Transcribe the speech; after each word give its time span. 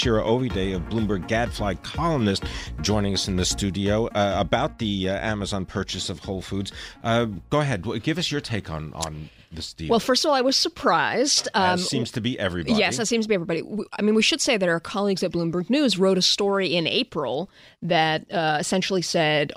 Shira 0.00 0.24
Ovide 0.24 0.72
of 0.72 0.82
Bloomberg 0.88 1.28
Gadfly 1.28 1.74
columnist 1.82 2.44
joining 2.80 3.12
us 3.12 3.28
in 3.28 3.36
the 3.36 3.44
studio 3.44 4.06
uh, 4.06 4.36
about 4.38 4.78
the 4.78 5.10
uh, 5.10 5.18
Amazon 5.18 5.66
purchase 5.66 6.08
of 6.08 6.20
Whole 6.20 6.40
Foods. 6.40 6.72
Uh, 7.04 7.26
go 7.50 7.60
ahead, 7.60 7.84
give 8.02 8.16
us 8.16 8.32
your 8.32 8.40
take 8.40 8.70
on 8.70 8.94
on 8.94 9.28
this 9.50 9.72
deal. 9.72 9.88
Well, 9.88 10.00
first 10.00 10.24
of 10.24 10.30
all, 10.30 10.34
I 10.36 10.40
was 10.40 10.56
surprised. 10.56 11.48
Um, 11.54 11.78
seems 11.78 12.10
to 12.12 12.20
be 12.20 12.38
everybody. 12.38 12.78
Yes, 12.78 12.96
that 12.98 13.06
seems 13.06 13.24
to 13.24 13.28
be 13.28 13.34
everybody. 13.34 13.62
I 13.98 14.02
mean, 14.02 14.14
we 14.14 14.22
should 14.22 14.40
say 14.40 14.56
that 14.56 14.68
our 14.68 14.80
colleagues 14.80 15.22
at 15.22 15.32
Bloomberg 15.32 15.68
News 15.68 15.98
wrote 15.98 16.18
a 16.18 16.22
story 16.22 16.74
in 16.74 16.86
April 16.86 17.50
that 17.82 18.30
uh, 18.32 18.58
essentially 18.60 19.02
said 19.02 19.52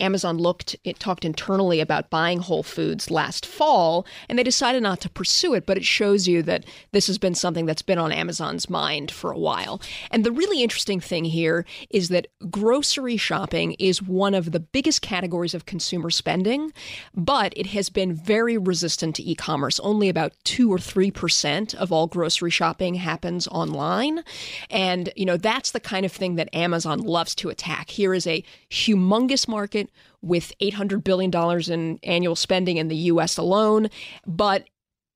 Amazon 0.00 0.38
looked, 0.38 0.76
it 0.84 0.98
talked 0.98 1.24
internally 1.24 1.80
about 1.80 2.10
buying 2.10 2.40
Whole 2.40 2.62
Foods 2.62 3.10
last 3.10 3.46
fall, 3.46 4.06
and 4.28 4.38
they 4.38 4.42
decided 4.42 4.82
not 4.82 5.00
to 5.00 5.08
pursue 5.08 5.54
it. 5.54 5.64
But 5.64 5.78
it 5.78 5.84
shows 5.84 6.28
you 6.28 6.42
that 6.42 6.64
this 6.92 7.06
has 7.06 7.16
been 7.16 7.34
something 7.34 7.64
that's 7.64 7.82
been 7.82 7.98
on 7.98 8.12
Amazon's 8.12 8.68
mind 8.68 9.10
for 9.10 9.30
a 9.30 9.38
while. 9.38 9.80
And 10.10 10.24
the 10.24 10.32
really 10.32 10.62
interesting 10.62 11.00
thing 11.00 11.24
here 11.24 11.64
is 11.90 12.08
that 12.10 12.26
grocery 12.50 13.16
shopping 13.16 13.72
is 13.78 14.02
one 14.02 14.34
of 14.34 14.52
the 14.52 14.60
biggest 14.60 15.00
categories 15.00 15.54
of 15.54 15.64
consumer 15.64 16.10
spending, 16.10 16.72
but 17.14 17.54
it 17.56 17.68
has 17.68 17.88
been 17.88 18.14
very 18.14 18.58
resistant 18.58 19.16
to 19.16 19.22
e 19.22 19.34
commerce. 19.38 19.80
Only 19.80 20.08
about 20.08 20.34
2 20.44 20.70
or 20.70 20.78
3% 20.78 21.74
of 21.74 21.90
all 21.90 22.06
grocery 22.06 22.50
shopping 22.50 22.96
happens 22.96 23.48
online. 23.48 24.22
And, 24.68 25.10
you 25.16 25.24
know, 25.24 25.38
that's 25.38 25.70
the 25.70 25.80
kind 25.80 26.04
of 26.04 26.12
thing 26.12 26.34
that 26.34 26.54
Amazon 26.54 27.00
loves 27.00 27.34
to 27.36 27.48
attack. 27.48 27.90
Here 27.90 28.12
is 28.12 28.26
a 28.26 28.44
humongous 28.70 29.48
market 29.48 29.90
with 30.20 30.52
$800 30.60 31.02
billion 31.04 31.30
in 31.70 31.98
annual 32.02 32.36
spending 32.36 32.76
in 32.76 32.88
the 32.88 32.96
US 32.96 33.38
alone, 33.38 33.88
but 34.26 34.68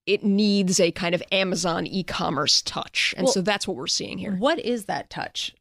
it 0.06 0.25
needs 0.25 0.80
a 0.80 0.91
kind 0.91 1.14
of 1.14 1.22
Amazon 1.30 1.86
e 1.86 2.02
commerce 2.02 2.62
touch. 2.62 3.14
And 3.16 3.25
well, 3.25 3.32
so 3.32 3.41
that's 3.41 3.69
what 3.69 3.76
we're 3.76 3.86
seeing 3.86 4.19
here. 4.19 4.34
What 4.34 4.58
is 4.58 4.86
that 4.86 5.10
touch? 5.10 5.54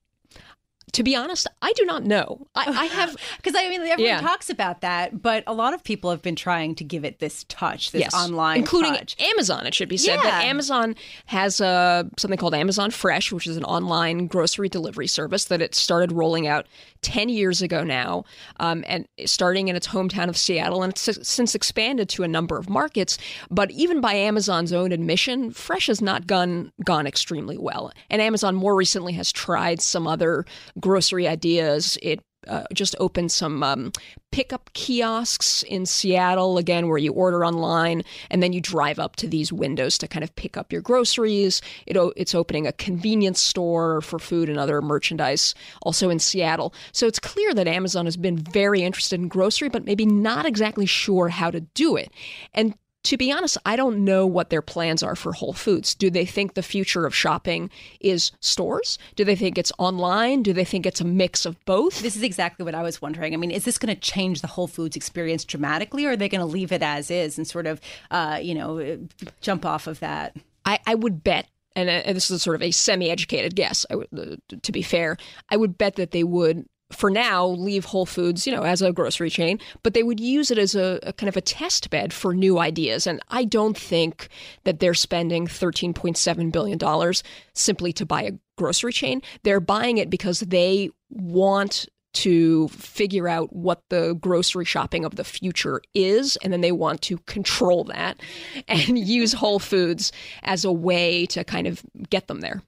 To 0.93 1.03
be 1.03 1.15
honest, 1.15 1.47
I 1.61 1.71
do 1.73 1.85
not 1.85 2.03
know. 2.03 2.47
I, 2.55 2.65
I 2.67 2.85
have 2.85 3.15
because 3.37 3.55
I 3.55 3.69
mean 3.69 3.81
everyone 3.81 3.99
yeah. 3.99 4.21
talks 4.21 4.49
about 4.49 4.81
that, 4.81 5.21
but 5.21 5.43
a 5.47 5.53
lot 5.53 5.73
of 5.73 5.83
people 5.83 6.09
have 6.09 6.21
been 6.21 6.35
trying 6.35 6.75
to 6.75 6.83
give 6.83 7.05
it 7.05 7.19
this 7.19 7.45
touch, 7.45 7.91
this 7.91 8.01
yes. 8.01 8.13
online, 8.13 8.57
including 8.57 8.93
touch. 8.93 9.15
Amazon. 9.19 9.65
It 9.65 9.73
should 9.73 9.89
be 9.89 9.97
said 9.97 10.15
yeah. 10.15 10.23
that 10.23 10.45
Amazon 10.45 10.95
has 11.27 11.61
uh, 11.61 12.03
something 12.17 12.37
called 12.37 12.53
Amazon 12.53 12.91
Fresh, 12.91 13.31
which 13.31 13.47
is 13.47 13.57
an 13.57 13.63
online 13.63 14.27
grocery 14.27 14.69
delivery 14.69 15.07
service 15.07 15.45
that 15.45 15.61
it 15.61 15.75
started 15.75 16.11
rolling 16.11 16.47
out 16.47 16.67
ten 17.01 17.29
years 17.29 17.61
ago 17.61 17.83
now, 17.83 18.23
um, 18.59 18.83
and 18.87 19.07
starting 19.25 19.67
in 19.67 19.75
its 19.75 19.87
hometown 19.87 20.29
of 20.29 20.37
Seattle, 20.37 20.83
and 20.83 20.93
it's 20.93 21.27
since 21.27 21.55
expanded 21.55 22.09
to 22.09 22.23
a 22.23 22.27
number 22.27 22.57
of 22.57 22.69
markets. 22.69 23.17
But 23.49 23.71
even 23.71 24.01
by 24.01 24.13
Amazon's 24.13 24.73
own 24.73 24.91
admission, 24.91 25.51
Fresh 25.51 25.87
has 25.87 26.01
not 26.01 26.27
gone 26.27 26.71
gone 26.85 27.07
extremely 27.07 27.57
well, 27.57 27.91
and 28.09 28.21
Amazon 28.21 28.55
more 28.55 28.75
recently 28.75 29.13
has 29.13 29.31
tried 29.31 29.81
some 29.81 30.07
other 30.07 30.45
grocery 30.79 31.27
ideas. 31.27 31.97
It 32.01 32.21
uh, 32.47 32.63
just 32.73 32.95
opened 32.99 33.31
some 33.31 33.61
um, 33.63 33.91
pickup 34.31 34.71
kiosks 34.73 35.63
in 35.63 35.85
Seattle, 35.85 36.57
again, 36.57 36.87
where 36.87 36.97
you 36.97 37.11
order 37.13 37.45
online 37.45 38.01
and 38.29 38.41
then 38.41 38.53
you 38.53 38.61
drive 38.61 38.97
up 38.97 39.15
to 39.17 39.27
these 39.27 39.53
windows 39.53 39.97
to 39.99 40.07
kind 40.07 40.23
of 40.23 40.35
pick 40.35 40.57
up 40.57 40.71
your 40.71 40.81
groceries. 40.81 41.61
It, 41.85 41.97
it's 42.15 42.33
opening 42.33 42.65
a 42.65 42.71
convenience 42.71 43.39
store 43.39 44.01
for 44.01 44.19
food 44.19 44.49
and 44.49 44.57
other 44.57 44.81
merchandise 44.81 45.53
also 45.83 46.09
in 46.09 46.19
Seattle. 46.19 46.73
So 46.91 47.07
it's 47.07 47.19
clear 47.19 47.53
that 47.53 47.67
Amazon 47.67 48.05
has 48.05 48.17
been 48.17 48.37
very 48.37 48.81
interested 48.81 49.19
in 49.19 49.27
grocery, 49.27 49.69
but 49.69 49.85
maybe 49.85 50.05
not 50.05 50.45
exactly 50.45 50.85
sure 50.85 51.29
how 51.29 51.51
to 51.51 51.61
do 51.61 51.95
it. 51.95 52.11
And 52.53 52.73
to 53.03 53.17
be 53.17 53.31
honest, 53.31 53.57
I 53.65 53.75
don't 53.75 54.05
know 54.05 54.27
what 54.27 54.49
their 54.49 54.61
plans 54.61 55.01
are 55.01 55.15
for 55.15 55.33
Whole 55.33 55.53
Foods. 55.53 55.95
Do 55.95 56.09
they 56.09 56.25
think 56.25 56.53
the 56.53 56.63
future 56.63 57.05
of 57.05 57.15
shopping 57.15 57.69
is 57.99 58.31
stores? 58.39 58.99
Do 59.15 59.25
they 59.25 59.35
think 59.35 59.57
it's 59.57 59.71
online? 59.77 60.43
Do 60.43 60.53
they 60.53 60.65
think 60.65 60.85
it's 60.85 61.01
a 61.01 61.05
mix 61.05 61.45
of 61.45 61.63
both? 61.65 62.01
This 62.01 62.15
is 62.15 62.23
exactly 62.23 62.63
what 62.63 62.75
I 62.75 62.83
was 62.83 63.01
wondering. 63.01 63.33
I 63.33 63.37
mean, 63.37 63.51
is 63.51 63.65
this 63.65 63.77
going 63.77 63.93
to 63.93 63.99
change 63.99 64.41
the 64.41 64.47
Whole 64.47 64.67
Foods 64.67 64.95
experience 64.95 65.43
dramatically, 65.43 66.05
or 66.05 66.11
are 66.11 66.17
they 66.17 66.29
going 66.29 66.41
to 66.41 66.45
leave 66.45 66.71
it 66.71 66.83
as 66.83 67.09
is 67.09 67.37
and 67.37 67.47
sort 67.47 67.65
of, 67.65 67.81
uh, 68.11 68.39
you 68.41 68.53
know, 68.53 68.99
jump 69.41 69.65
off 69.65 69.87
of 69.87 69.99
that? 69.99 70.35
I, 70.65 70.79
I 70.85 70.95
would 70.95 71.23
bet 71.23 71.47
and, 71.75 71.89
uh, 71.89 71.93
and, 71.93 72.15
this 72.15 72.29
is 72.29 72.41
sort 72.41 72.55
of 72.55 72.61
a 72.61 72.71
semi-educated 72.71 73.55
guess. 73.55 73.85
Would, 73.89 74.07
uh, 74.17 74.57
to 74.61 74.71
be 74.71 74.81
fair, 74.81 75.17
I 75.49 75.57
would 75.57 75.77
bet 75.77 75.95
that 75.95 76.11
they 76.11 76.23
would 76.23 76.65
for 76.91 77.09
now 77.09 77.47
leave 77.47 77.85
Whole 77.85 78.05
Foods, 78.05 78.45
you 78.45 78.53
know, 78.53 78.63
as 78.63 78.81
a 78.81 78.91
grocery 78.91 79.29
chain, 79.29 79.59
but 79.83 79.93
they 79.93 80.03
would 80.03 80.19
use 80.19 80.51
it 80.51 80.57
as 80.57 80.75
a, 80.75 80.99
a, 81.03 81.13
kind 81.13 81.29
of 81.29 81.37
a 81.37 81.41
test 81.41 81.89
bed 81.89 82.13
for 82.13 82.33
new 82.33 82.59
ideas. 82.59 83.07
And 83.07 83.19
I 83.29 83.45
don't 83.45 83.77
think 83.77 84.29
that 84.63 84.79
they're 84.79 84.93
spending 84.93 85.47
$13.7 85.47 86.51
billion 86.51 87.13
simply 87.53 87.93
to 87.93 88.05
buy 88.05 88.23
a 88.23 88.31
grocery 88.57 88.93
chain. 88.93 89.21
They're 89.43 89.59
buying 89.59 89.97
it 89.97 90.09
because 90.09 90.41
they 90.41 90.89
want 91.09 91.87
to 92.13 92.67
figure 92.69 93.27
out 93.27 93.55
what 93.55 93.83
the 93.89 94.13
grocery 94.15 94.65
shopping 94.65 95.05
of 95.05 95.15
the 95.15 95.23
future 95.23 95.81
is, 95.93 96.37
and 96.43 96.51
then 96.51 96.61
they 96.61 96.71
want 96.73 97.01
to 97.03 97.17
control 97.19 97.85
that 97.85 98.19
and 98.67 98.97
use 98.99 99.33
Whole 99.33 99.59
Foods 99.59 100.11
as 100.43 100.65
a 100.65 100.71
way 100.71 101.25
to 101.27 101.43
kind 101.43 101.67
of 101.67 101.83
get 102.09 102.27
them 102.27 102.41
there. 102.41 102.61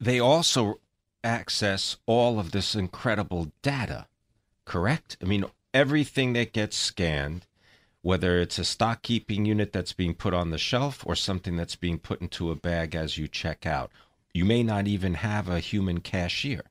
They 0.00 0.20
also 0.20 0.78
access 1.24 1.96
all 2.06 2.38
of 2.38 2.52
this 2.52 2.74
incredible 2.74 3.52
data, 3.62 4.06
correct? 4.64 5.16
I 5.22 5.24
mean, 5.24 5.44
everything 5.72 6.34
that 6.34 6.52
gets 6.52 6.76
scanned, 6.76 7.46
whether 8.02 8.38
it's 8.38 8.58
a 8.58 8.64
stock 8.64 9.02
keeping 9.02 9.46
unit 9.46 9.72
that's 9.72 9.92
being 9.92 10.14
put 10.14 10.34
on 10.34 10.50
the 10.50 10.58
shelf 10.58 11.02
or 11.06 11.16
something 11.16 11.56
that's 11.56 11.76
being 11.76 11.98
put 11.98 12.20
into 12.20 12.50
a 12.50 12.56
bag 12.56 12.94
as 12.94 13.18
you 13.18 13.26
check 13.26 13.66
out. 13.66 13.90
You 14.32 14.44
may 14.44 14.62
not 14.62 14.86
even 14.86 15.14
have 15.14 15.48
a 15.48 15.60
human 15.60 16.00
cashier. 16.00 16.62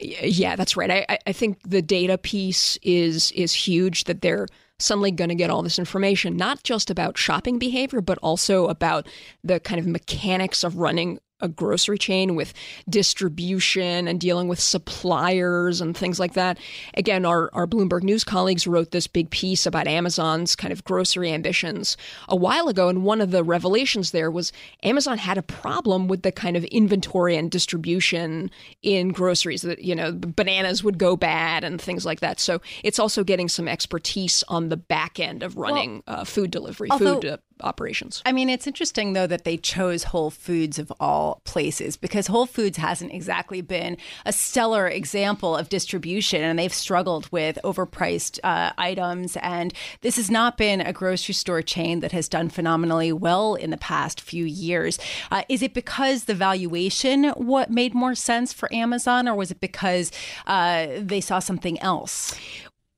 Yeah, 0.00 0.56
that's 0.56 0.76
right. 0.76 1.04
I, 1.08 1.18
I 1.26 1.32
think 1.32 1.58
the 1.62 1.82
data 1.82 2.18
piece 2.18 2.78
is 2.82 3.30
is 3.32 3.52
huge. 3.52 4.04
That 4.04 4.20
they're 4.20 4.48
suddenly 4.78 5.12
going 5.12 5.28
to 5.28 5.36
get 5.36 5.50
all 5.50 5.62
this 5.62 5.78
information, 5.78 6.36
not 6.36 6.64
just 6.64 6.90
about 6.90 7.16
shopping 7.16 7.58
behavior, 7.58 8.00
but 8.00 8.18
also 8.18 8.66
about 8.66 9.06
the 9.44 9.60
kind 9.60 9.78
of 9.80 9.86
mechanics 9.86 10.64
of 10.64 10.76
running 10.76 11.20
a 11.42 11.48
grocery 11.48 11.98
chain 11.98 12.34
with 12.34 12.54
distribution 12.88 14.08
and 14.08 14.20
dealing 14.20 14.48
with 14.48 14.60
suppliers 14.60 15.80
and 15.80 15.96
things 15.96 16.18
like 16.18 16.34
that. 16.34 16.58
Again, 16.94 17.26
our, 17.26 17.50
our 17.52 17.66
Bloomberg 17.66 18.02
News 18.02 18.24
colleagues 18.24 18.66
wrote 18.66 18.92
this 18.92 19.06
big 19.06 19.30
piece 19.30 19.66
about 19.66 19.86
Amazon's 19.86 20.56
kind 20.56 20.72
of 20.72 20.84
grocery 20.84 21.32
ambitions 21.32 21.96
a 22.28 22.36
while 22.36 22.68
ago. 22.68 22.88
And 22.88 23.04
one 23.04 23.20
of 23.20 23.30
the 23.30 23.44
revelations 23.44 24.12
there 24.12 24.30
was 24.30 24.52
Amazon 24.82 25.18
had 25.18 25.36
a 25.36 25.42
problem 25.42 26.08
with 26.08 26.22
the 26.22 26.32
kind 26.32 26.56
of 26.56 26.64
inventory 26.64 27.36
and 27.36 27.50
distribution 27.50 28.50
in 28.82 29.08
groceries 29.10 29.62
that, 29.62 29.80
you 29.80 29.94
know, 29.94 30.12
bananas 30.12 30.84
would 30.84 30.98
go 30.98 31.16
bad 31.16 31.64
and 31.64 31.80
things 31.80 32.06
like 32.06 32.20
that. 32.20 32.40
So 32.40 32.60
it's 32.82 32.98
also 32.98 33.24
getting 33.24 33.48
some 33.48 33.68
expertise 33.68 34.44
on 34.48 34.68
the 34.68 34.76
back 34.76 35.18
end 35.18 35.42
of 35.42 35.56
running 35.56 36.02
well, 36.06 36.20
uh, 36.20 36.24
food 36.24 36.50
delivery, 36.50 36.88
although, 36.90 37.20
food 37.20 37.24
uh, 37.26 37.36
operations. 37.60 38.22
I 38.24 38.32
mean, 38.32 38.48
it's 38.48 38.66
interesting 38.66 39.12
though 39.12 39.26
that 39.26 39.44
they 39.44 39.56
chose 39.56 40.04
Whole 40.04 40.30
Foods 40.30 40.78
of 40.78 40.92
all 41.00 41.40
places 41.44 41.96
because 41.96 42.26
Whole 42.26 42.46
Foods 42.46 42.78
hasn't 42.78 43.12
exactly 43.12 43.60
been 43.60 43.96
a 44.24 44.32
stellar 44.32 44.88
example 44.88 45.56
of 45.56 45.68
distribution, 45.68 46.42
and 46.42 46.58
they've 46.58 46.72
struggled 46.72 47.30
with 47.32 47.58
overpriced 47.64 48.38
uh, 48.44 48.72
items. 48.78 49.36
And 49.38 49.72
this 50.00 50.16
has 50.16 50.30
not 50.30 50.56
been 50.56 50.80
a 50.80 50.92
grocery 50.92 51.34
store 51.34 51.62
chain 51.62 52.00
that 52.00 52.12
has 52.12 52.28
done 52.28 52.48
phenomenally 52.48 53.12
well 53.12 53.54
in 53.54 53.70
the 53.70 53.76
past 53.76 54.20
few 54.20 54.44
years. 54.44 54.98
Uh, 55.30 55.42
is 55.48 55.62
it 55.62 55.74
because 55.74 56.24
the 56.24 56.34
valuation 56.34 57.24
what 57.30 57.70
made 57.70 57.94
more 57.94 58.14
sense 58.14 58.52
for 58.52 58.72
Amazon, 58.74 59.28
or 59.28 59.34
was 59.34 59.50
it 59.50 59.60
because 59.60 60.10
uh, 60.46 60.86
they 60.98 61.20
saw 61.20 61.38
something 61.38 61.78
else? 61.80 62.34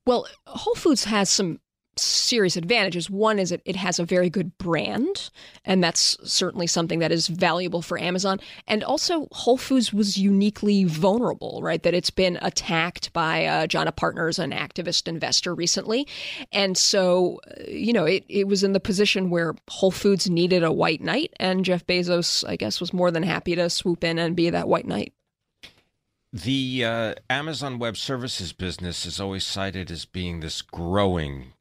Well, 0.05 0.27
Whole 0.45 0.75
Foods 0.75 1.05
has 1.05 1.29
some 1.29 1.59
serious 1.97 2.55
advantages. 2.55 3.09
One 3.09 3.39
is 3.39 3.49
that 3.49 3.61
it 3.65 3.75
has 3.75 3.99
a 3.99 4.05
very 4.05 4.29
good 4.29 4.57
brand, 4.57 5.29
and 5.63 5.83
that's 5.83 6.17
certainly 6.23 6.67
something 6.67 6.99
that 6.99 7.11
is 7.11 7.27
valuable 7.27 7.81
for 7.81 7.99
Amazon. 7.99 8.39
And 8.67 8.83
also, 8.83 9.27
Whole 9.31 9.57
Foods 9.57 9.93
was 9.93 10.17
uniquely 10.17 10.83
vulnerable, 10.83 11.59
right? 11.61 11.81
That 11.83 11.93
it's 11.93 12.09
been 12.09 12.37
attacked 12.41 13.13
by 13.13 13.45
uh, 13.45 13.67
Jana 13.67 13.91
Partners, 13.91 14.39
an 14.39 14.51
activist 14.51 15.07
investor, 15.07 15.55
recently. 15.55 16.07
And 16.51 16.77
so, 16.77 17.39
uh, 17.49 17.63
you 17.67 17.93
know, 17.93 18.05
it, 18.05 18.25
it 18.27 18.47
was 18.47 18.63
in 18.63 18.73
the 18.73 18.79
position 18.79 19.29
where 19.29 19.55
Whole 19.69 19.91
Foods 19.91 20.29
needed 20.29 20.63
a 20.63 20.71
white 20.71 21.01
knight, 21.01 21.33
and 21.39 21.65
Jeff 21.65 21.85
Bezos, 21.85 22.47
I 22.47 22.55
guess, 22.55 22.81
was 22.81 22.93
more 22.93 23.11
than 23.11 23.23
happy 23.23 23.55
to 23.55 23.69
swoop 23.69 24.03
in 24.03 24.19
and 24.19 24.35
be 24.35 24.49
that 24.49 24.67
white 24.67 24.87
knight. 24.87 25.13
The 26.33 26.83
uh, 26.83 27.13
Amazon 27.29 27.79
Web 27.79 27.95
Services 27.95 28.51
business 28.51 29.05
is 29.05 29.21
always 29.21 29.45
cited 29.45 29.89
as 29.89 30.03
being 30.03 30.41
this 30.41 30.61
growing 30.61 31.53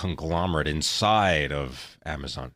conglomerate 0.00 0.66
inside 0.66 1.52
of 1.52 1.98
Amazon. 2.06 2.52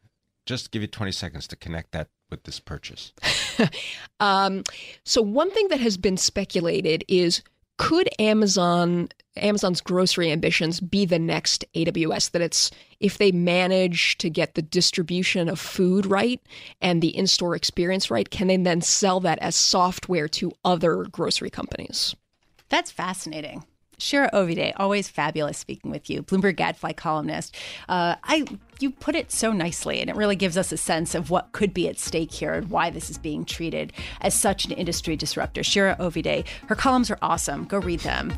Just 0.47 0.71
give 0.71 0.81
you 0.81 0.89
20 0.89 1.13
seconds 1.13 1.47
to 1.49 1.57
connect 1.57 1.93
that 1.93 2.09
with 2.31 2.45
this 2.45 2.59
purchase. 2.59 3.13
um, 4.21 4.63
so, 5.05 5.21
one 5.21 5.51
thing 5.51 5.69
that 5.69 5.81
has 5.81 5.99
been 5.99 6.17
speculated 6.17 7.05
is 7.07 7.43
could 7.77 8.09
Amazon 8.19 9.09
Amazon's 9.37 9.81
grocery 9.81 10.31
ambitions 10.31 10.81
be 10.81 11.05
the 11.05 11.19
next 11.19 11.65
AWS 11.75 12.31
that 12.31 12.41
it's 12.41 12.71
if 13.01 13.19
they 13.19 13.33
manage 13.33 14.17
to 14.19 14.31
get 14.31 14.55
the 14.55 14.63
distribution 14.63 15.49
of 15.49 15.59
food 15.59 16.07
right 16.07 16.41
and 16.81 17.03
the 17.03 17.15
in-store 17.17 17.57
experience 17.57 18.13
right 18.13 18.31
can 18.31 18.47
they 18.47 18.57
then 18.57 18.81
sell 18.81 19.19
that 19.21 19.41
as 19.41 19.57
software 19.57 20.29
to 20.29 20.53
other 20.65 21.05
grocery 21.11 21.51
companies 21.51 22.15
that's 22.69 22.93
fascinating 22.93 23.65
Shira 23.99 24.31
Ovide, 24.33 24.73
always 24.77 25.09
fabulous 25.09 25.59
speaking 25.59 25.91
with 25.91 26.09
you, 26.11 26.23
Bloomberg 26.23 26.57
Gadfly 26.57 26.93
columnist. 26.93 27.55
Uh, 27.89 28.17
I 28.25 28.47
you 28.81 28.91
put 28.91 29.15
it 29.15 29.31
so 29.31 29.53
nicely, 29.53 30.01
and 30.01 30.11
it 30.11 30.17
really 30.17 30.37
gives 30.37 30.57
us 30.57 30.73
a 30.73 30.77
sense 30.77 31.15
of 31.15 31.31
what 31.31 31.53
could 31.53 31.73
be 31.73 31.89
at 31.89 31.99
stake 31.99 32.33
here 32.33 32.55
and 32.55 32.71
why 32.71 32.91
this 32.91 33.09
is 33.11 33.19
being 33.19 33.45
treated 33.45 33.93
as 34.21 34.39
such 34.39 34.65
an 34.65 34.73
industry 34.73 35.17
disruptor. 35.17 35.63
Shira 35.63 35.97
Ovide, 35.99 36.45
her 36.67 36.75
columns 36.75 37.11
are 37.11 37.19
awesome. 37.23 37.65
Go 37.65 37.79
read 37.79 38.01
them. 38.01 38.33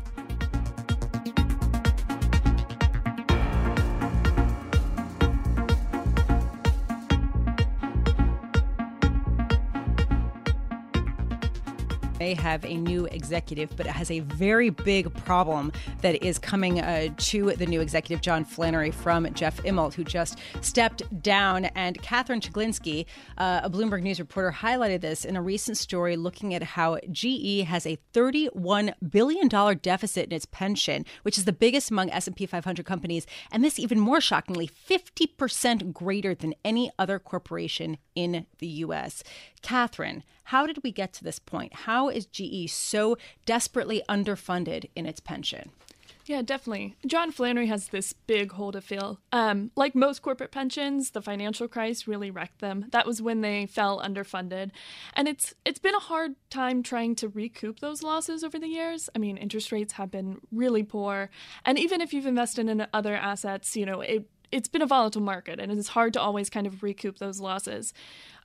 May 12.27 12.33
have 12.33 12.65
a 12.65 12.75
new 12.75 13.05
executive, 13.05 13.73
but 13.77 13.85
it 13.85 13.93
has 13.93 14.11
a 14.11 14.19
very 14.19 14.69
big 14.69 15.13
problem 15.23 15.71
that 16.01 16.21
is 16.21 16.37
coming 16.37 16.81
uh, 16.81 17.07
to 17.15 17.53
the 17.53 17.65
new 17.65 17.79
executive, 17.79 18.19
John 18.19 18.43
Flannery, 18.43 18.91
from 18.91 19.33
Jeff 19.33 19.63
Immelt, 19.63 19.93
who 19.93 20.03
just 20.03 20.37
stepped 20.59 21.03
down. 21.23 21.63
And 21.67 22.01
Katherine 22.01 22.41
Chiglinsky, 22.41 23.05
uh, 23.37 23.61
a 23.63 23.69
Bloomberg 23.69 24.01
News 24.01 24.19
reporter, 24.19 24.51
highlighted 24.51 24.99
this 24.99 25.23
in 25.23 25.37
a 25.37 25.41
recent 25.41 25.77
story 25.77 26.17
looking 26.17 26.53
at 26.53 26.63
how 26.63 26.97
GE 27.09 27.63
has 27.65 27.85
a 27.85 27.97
$31 28.13 28.91
billion 29.09 29.47
deficit 29.47 30.25
in 30.25 30.33
its 30.33 30.45
pension, 30.45 31.05
which 31.21 31.37
is 31.37 31.45
the 31.45 31.53
biggest 31.53 31.91
among 31.91 32.09
S&P 32.09 32.45
500 32.45 32.85
companies. 32.85 33.25
And 33.53 33.63
this, 33.63 33.79
even 33.79 34.01
more 34.01 34.19
shockingly, 34.19 34.69
50% 34.89 35.93
greater 35.93 36.35
than 36.35 36.55
any 36.65 36.91
other 36.99 37.19
corporation 37.19 37.97
in 38.17 38.47
the 38.57 38.67
U.S. 38.67 39.23
Katherine, 39.61 40.23
how 40.45 40.65
did 40.65 40.81
we 40.83 40.91
get 40.91 41.13
to 41.13 41.23
this 41.23 41.37
point? 41.37 41.73
How 41.73 42.09
is 42.09 42.25
GE 42.25 42.71
so 42.71 43.15
desperately 43.45 44.01
underfunded 44.09 44.89
in 44.95 45.05
its 45.05 45.19
pension? 45.19 45.69
Yeah, 46.25 46.41
definitely. 46.41 46.95
John 47.05 47.31
Flannery 47.31 47.67
has 47.67 47.87
this 47.87 48.11
big 48.11 48.51
hole 48.51 48.73
to 48.73 48.81
fill. 48.81 49.19
Um, 49.31 49.71
like 49.77 49.95
most 49.95 50.21
corporate 50.21 50.51
pensions, 50.51 51.11
the 51.11 51.21
financial 51.21 51.69
crisis 51.69 52.07
really 52.07 52.31
wrecked 52.31 52.59
them. 52.59 52.87
That 52.91 53.05
was 53.05 53.21
when 53.21 53.39
they 53.39 53.65
fell 53.65 54.01
underfunded, 54.01 54.71
and 55.13 55.29
it's 55.29 55.53
it's 55.63 55.79
been 55.79 55.95
a 55.95 55.99
hard 55.99 56.35
time 56.49 56.83
trying 56.83 57.15
to 57.15 57.29
recoup 57.29 57.79
those 57.79 58.03
losses 58.03 58.43
over 58.43 58.59
the 58.59 58.67
years. 58.67 59.09
I 59.15 59.19
mean, 59.19 59.37
interest 59.37 59.71
rates 59.71 59.93
have 59.93 60.11
been 60.11 60.41
really 60.51 60.83
poor, 60.83 61.29
and 61.63 61.79
even 61.79 62.01
if 62.01 62.13
you've 62.13 62.25
invested 62.25 62.67
in 62.67 62.85
other 62.93 63.15
assets, 63.15 63.77
you 63.77 63.85
know 63.85 64.01
it 64.01 64.27
it's 64.51 64.67
been 64.67 64.81
a 64.81 64.87
volatile 64.87 65.21
market 65.21 65.59
and 65.59 65.71
it's 65.71 65.89
hard 65.89 66.13
to 66.13 66.21
always 66.21 66.49
kind 66.49 66.67
of 66.67 66.83
recoup 66.83 67.19
those 67.19 67.39
losses. 67.39 67.93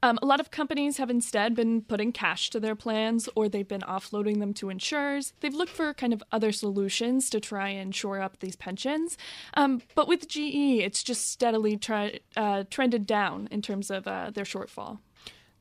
Um, 0.04 0.19
a 0.20 0.26
lot 0.26 0.40
of 0.40 0.50
companies 0.50 0.96
have 0.96 1.10
instead 1.10 1.54
been 1.54 1.82
putting 1.82 2.10
cash 2.10 2.50
to 2.50 2.58
their 2.58 2.75
plans 2.75 3.28
or 3.37 3.49
they've 3.49 3.69
been 3.69 3.82
offloading 3.82 4.40
them 4.40 4.52
to 4.54 4.69
insurers. 4.69 5.32
They've 5.40 5.54
looked 5.54 5.70
for 5.70 5.94
kind 5.94 6.12
of 6.12 6.22
other 6.32 6.50
solutions 6.50 7.31
to 7.31 7.38
try 7.38 7.69
and 7.69 7.94
shore 7.94 8.20
up 8.20 8.40
these 8.40 8.56
pensions. 8.56 9.16
Um, 9.54 9.82
but 9.94 10.08
with 10.08 10.26
GE, 10.26 10.81
it's 10.82 11.04
just 11.04 11.31
steadily 11.31 11.76
try, 11.76 12.19
uh, 12.37 12.64
trended 12.69 13.06
down 13.06 13.49
in 13.52 13.62
terms 13.62 13.90
of 13.90 14.08
uh, 14.08 14.31
their 14.31 14.44
shortfall. 14.44 14.99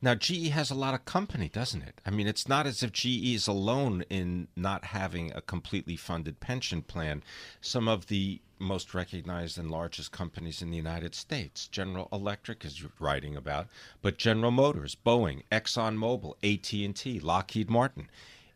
Now, 0.04 0.16
GE 0.16 0.48
has 0.48 0.68
a 0.68 0.74
lot 0.74 0.94
of 0.94 1.04
company, 1.04 1.48
doesn't 1.48 1.82
it? 1.82 2.00
I 2.04 2.10
mean, 2.10 2.26
it's 2.26 2.48
not 2.48 2.66
as 2.66 2.82
if 2.82 2.90
GE 2.90 3.34
is 3.34 3.46
alone 3.46 4.02
in 4.10 4.48
not 4.56 4.86
having 4.86 5.30
a 5.32 5.40
completely 5.40 5.94
funded 5.94 6.40
pension 6.40 6.82
plan. 6.82 7.22
Some 7.60 7.86
of 7.86 8.08
the 8.08 8.40
most 8.58 8.94
recognized 8.94 9.58
and 9.58 9.70
largest 9.70 10.10
companies 10.10 10.60
in 10.60 10.70
the 10.70 10.76
United 10.76 11.14
States, 11.14 11.68
General 11.68 12.08
Electric 12.12 12.64
is 12.64 12.84
writing 12.98 13.36
about, 13.36 13.68
but 14.02 14.18
General 14.18 14.50
Motors, 14.50 14.96
Boeing, 15.06 15.42
ExxonMobil, 15.52 16.34
AT&T, 16.42 17.20
Lockheed 17.20 17.70
Martin. 17.70 18.10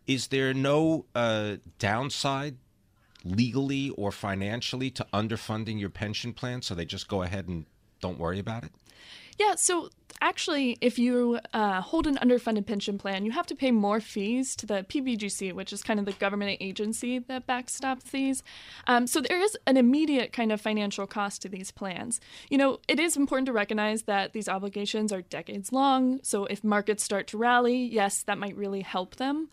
Is 0.07 0.29
there 0.29 0.53
no 0.53 1.07
uh, 1.15 1.57
downside 1.79 2.57
legally 3.25 3.91
or 3.91 4.11
financially 4.11 4.91
to 4.91 5.07
underfunding 5.13 5.79
your 5.79 5.91
pension 5.91 6.33
plan 6.33 6.63
so 6.63 6.75
they 6.75 6.85
just 6.85 7.07
go 7.07 7.23
ahead 7.23 7.47
and 7.47 7.67
don't 8.01 8.19
worry 8.19 8.41
about 8.41 8.65
it? 8.65 8.73
Yeah, 9.39 9.55
so 9.57 9.91
actually, 10.20 10.79
if 10.81 10.99
you 10.99 11.38
uh, 11.53 11.81
hold 11.81 12.06
an 12.06 12.17
underfunded 12.17 12.67
pension 12.67 12.99
plan, 12.99 13.25
you 13.25 13.32
have 13.32 13.47
to 13.47 13.55
pay 13.55 13.70
more 13.70 14.00
fees 14.00 14.57
to 14.57 14.66
the 14.66 14.85
PBGC, 14.88 15.52
which 15.52 15.73
is 15.73 15.83
kind 15.83 16.00
of 16.00 16.07
the 16.07 16.12
government 16.12 16.57
agency 16.61 17.19
that 17.19 17.47
backstops 17.47 18.11
these. 18.11 18.42
Um, 18.87 19.07
so 19.07 19.21
there 19.21 19.40
is 19.40 19.57
an 19.66 19.76
immediate 19.76 20.33
kind 20.33 20.52
of 20.52 20.61
financial 20.61 21.07
cost 21.07 21.42
to 21.42 21.49
these 21.49 21.71
plans. 21.71 22.21
You 22.50 22.59
know, 22.59 22.81
it 22.88 22.99
is 22.99 23.16
important 23.16 23.47
to 23.47 23.52
recognize 23.52 24.02
that 24.02 24.33
these 24.33 24.49
obligations 24.49 25.12
are 25.12 25.23
decades 25.23 25.73
long. 25.73 26.21
So 26.23 26.47
if 26.47 26.64
markets 26.64 27.02
start 27.02 27.26
to 27.28 27.38
rally, 27.38 27.85
yes, 27.85 28.23
that 28.25 28.38
might 28.38 28.57
really 28.57 28.83
help 28.83 29.16
them. 29.16 29.49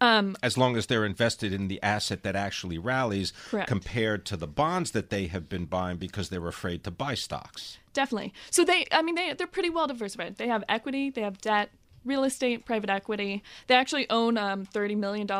Um, 0.00 0.36
as 0.42 0.56
long 0.56 0.76
as 0.76 0.86
they're 0.86 1.04
invested 1.04 1.52
in 1.52 1.68
the 1.68 1.82
asset 1.82 2.22
that 2.22 2.36
actually 2.36 2.78
rallies 2.78 3.32
correct. 3.50 3.68
compared 3.68 4.24
to 4.26 4.36
the 4.36 4.46
bonds 4.46 4.92
that 4.92 5.10
they 5.10 5.26
have 5.26 5.48
been 5.48 5.64
buying 5.64 5.96
because 5.96 6.28
they're 6.28 6.46
afraid 6.46 6.84
to 6.84 6.90
buy 6.90 7.14
stocks. 7.14 7.78
Definitely. 7.92 8.32
So 8.50 8.64
they, 8.64 8.86
I 8.92 9.02
mean, 9.02 9.16
they, 9.16 9.32
they're 9.32 9.48
pretty 9.48 9.70
well 9.70 9.88
diversified. 9.98 10.36
They 10.36 10.48
have 10.48 10.64
equity, 10.68 11.10
they 11.10 11.22
have 11.22 11.38
debt, 11.40 11.70
real 12.04 12.24
estate, 12.24 12.64
private 12.64 12.90
equity. 12.90 13.42
They 13.66 13.74
actually 13.74 14.08
own 14.10 14.38
um, 14.38 14.66
$30 14.66 14.96
million 14.96 15.30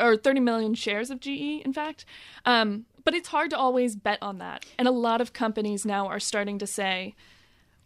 or 0.00 0.16
30 0.16 0.40
million 0.40 0.74
shares 0.74 1.10
of 1.10 1.20
GE, 1.20 1.62
in 1.64 1.72
fact. 1.72 2.04
Um, 2.44 2.86
but 3.04 3.14
it's 3.14 3.28
hard 3.28 3.50
to 3.50 3.58
always 3.58 3.96
bet 3.96 4.18
on 4.22 4.38
that. 4.38 4.66
And 4.78 4.86
a 4.86 4.92
lot 4.92 5.20
of 5.20 5.32
companies 5.32 5.84
now 5.84 6.06
are 6.06 6.20
starting 6.20 6.58
to 6.58 6.66
say, 6.66 7.14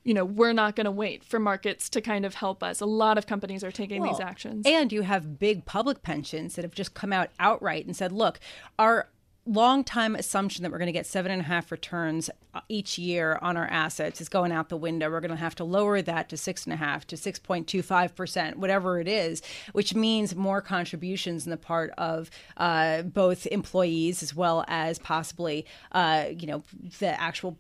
you 0.03 0.13
know, 0.13 0.25
we're 0.25 0.53
not 0.53 0.77
going 0.77 0.85
to 0.85 0.91
wait 0.91 1.25
for 1.25 1.39
markets 1.39 1.89
to 1.91 2.01
kind 2.01 2.27
of 2.27 2.35
help 2.35 2.63
us. 2.63 2.81
A 2.81 2.87
lot 2.87 3.17
of 3.17 3.27
companies 3.27 3.65
are 3.65 3.71
taking 3.71 4.03
well, 4.03 4.13
these 4.13 4.21
actions. 4.21 4.67
And 4.67 4.93
you 4.93 5.03
have 5.03 5.39
big 5.39 5.65
public 5.65 6.03
pensions 6.03 6.57
that 6.57 6.63
have 6.63 6.75
just 6.75 6.95
come 6.95 7.13
out 7.13 7.31
outright 7.39 7.87
and 7.87 7.97
said, 7.97 8.13
look, 8.13 8.39
our 8.79 9.09
long 9.47 9.85
time 9.85 10.15
assumption 10.15 10.63
that 10.63 10.73
we're 10.73 10.79
going 10.79 10.87
to 10.87 10.93
get 10.93 11.07
seven 11.07 11.31
and 11.31 11.41
a 11.41 11.45
half 11.45 11.71
returns 11.71 12.31
uh, 12.55 12.61
each 12.69 12.99
year 12.99 13.39
on 13.43 13.57
our 13.57 13.67
assets 13.67 14.21
is 14.21 14.29
going 14.29 14.53
out 14.53 14.69
the 14.69 14.77
window. 14.77 15.11
We're 15.11 15.21
going 15.21 15.31
to 15.31 15.37
have 15.37 15.55
to 15.57 15.65
lower 15.65 16.01
that 16.03 16.29
to 16.31 16.37
six 16.37 16.65
and 16.65 16.73
a 16.73 16.77
half 16.77 17.07
to 17.09 17.17
6.25%, 17.17 18.57
whatever 18.57 19.01
it 19.01 19.09
is, 19.09 19.43
which 19.73 19.95
means 19.95 20.35
more 20.35 20.61
contributions 20.61 21.47
on 21.47 21.51
the 21.51 21.57
part 21.57 21.91
of 21.99 22.31
uh, 22.57 23.03
both 23.03 23.47
employees 23.47 24.23
as 24.23 24.35
well 24.35 24.65
as 24.69 24.99
possibly, 24.99 25.67
uh, 25.93 26.27
you 26.31 26.47
know, 26.47 26.63
the 26.99 27.21
actual 27.21 27.59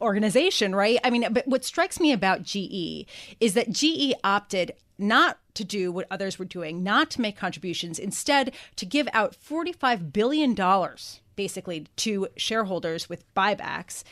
organization, 0.00 0.74
right? 0.74 0.98
I 1.04 1.10
mean, 1.10 1.26
but 1.32 1.46
what 1.46 1.64
strikes 1.64 2.00
me 2.00 2.12
about 2.12 2.42
GE 2.42 3.06
is 3.40 3.54
that 3.54 3.70
GE 3.70 4.14
opted 4.24 4.72
not 4.98 5.38
to 5.54 5.64
do 5.64 5.92
what 5.92 6.06
others 6.10 6.38
were 6.38 6.44
doing, 6.44 6.82
not 6.82 7.10
to 7.10 7.20
make 7.20 7.36
contributions, 7.36 7.98
instead 7.98 8.52
to 8.76 8.86
give 8.86 9.08
out 9.12 9.36
$45 9.36 10.12
billion 10.12 10.56
basically 11.36 11.86
to 11.96 12.28
shareholders 12.36 13.08
with 13.08 13.32
buybacks 13.34 14.02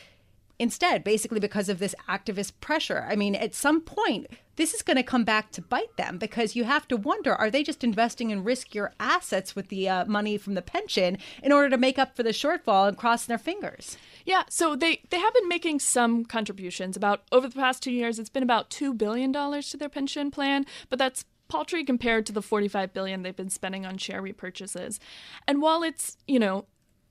instead, 0.59 1.03
basically 1.03 1.39
because 1.39 1.69
of 1.69 1.79
this 1.79 1.95
activist 2.09 2.53
pressure. 2.61 3.05
I 3.09 3.15
mean, 3.15 3.35
at 3.35 3.53
some 3.53 3.81
point, 3.81 4.27
this 4.57 4.73
is 4.73 4.81
going 4.81 4.97
to 4.97 5.03
come 5.03 5.23
back 5.23 5.51
to 5.51 5.61
bite 5.61 5.95
them 5.97 6.17
because 6.17 6.55
you 6.55 6.65
have 6.65 6.87
to 6.89 6.97
wonder 6.97 7.33
are 7.33 7.49
they 7.49 7.63
just 7.63 7.83
investing 7.83 8.29
in 8.29 8.43
riskier 8.43 8.91
assets 8.99 9.55
with 9.55 9.69
the 9.69 9.87
uh, 9.87 10.05
money 10.05 10.37
from 10.37 10.55
the 10.55 10.61
pension 10.61 11.17
in 11.41 11.51
order 11.51 11.69
to 11.69 11.77
make 11.77 11.97
up 11.97 12.15
for 12.15 12.23
the 12.23 12.29
shortfall 12.29 12.87
and 12.87 12.97
crossing 12.97 13.31
their 13.31 13.37
fingers? 13.37 13.97
Yeah, 14.25 14.43
so 14.49 14.75
they, 14.75 15.01
they 15.09 15.19
have 15.19 15.33
been 15.33 15.47
making 15.47 15.79
some 15.79 16.25
contributions. 16.25 16.97
About 16.97 17.21
over 17.31 17.47
the 17.47 17.55
past 17.55 17.81
two 17.81 17.91
years, 17.91 18.19
it's 18.19 18.29
been 18.29 18.43
about 18.43 18.69
$2 18.69 18.97
billion 18.97 19.31
to 19.31 19.77
their 19.77 19.89
pension 19.89 20.31
plan, 20.31 20.65
but 20.89 20.99
that's 20.99 21.23
paltry 21.47 21.83
compared 21.83 22.25
to 22.25 22.33
the 22.33 22.41
45 22.41 22.93
billion 22.93 23.21
they've 23.21 23.35
been 23.35 23.49
spending 23.49 23.85
on 23.85 23.97
share 23.97 24.21
repurchases. 24.21 24.99
And 25.47 25.61
while 25.61 25.83
it's, 25.83 26.17
you 26.27 26.39
know, 26.39 26.65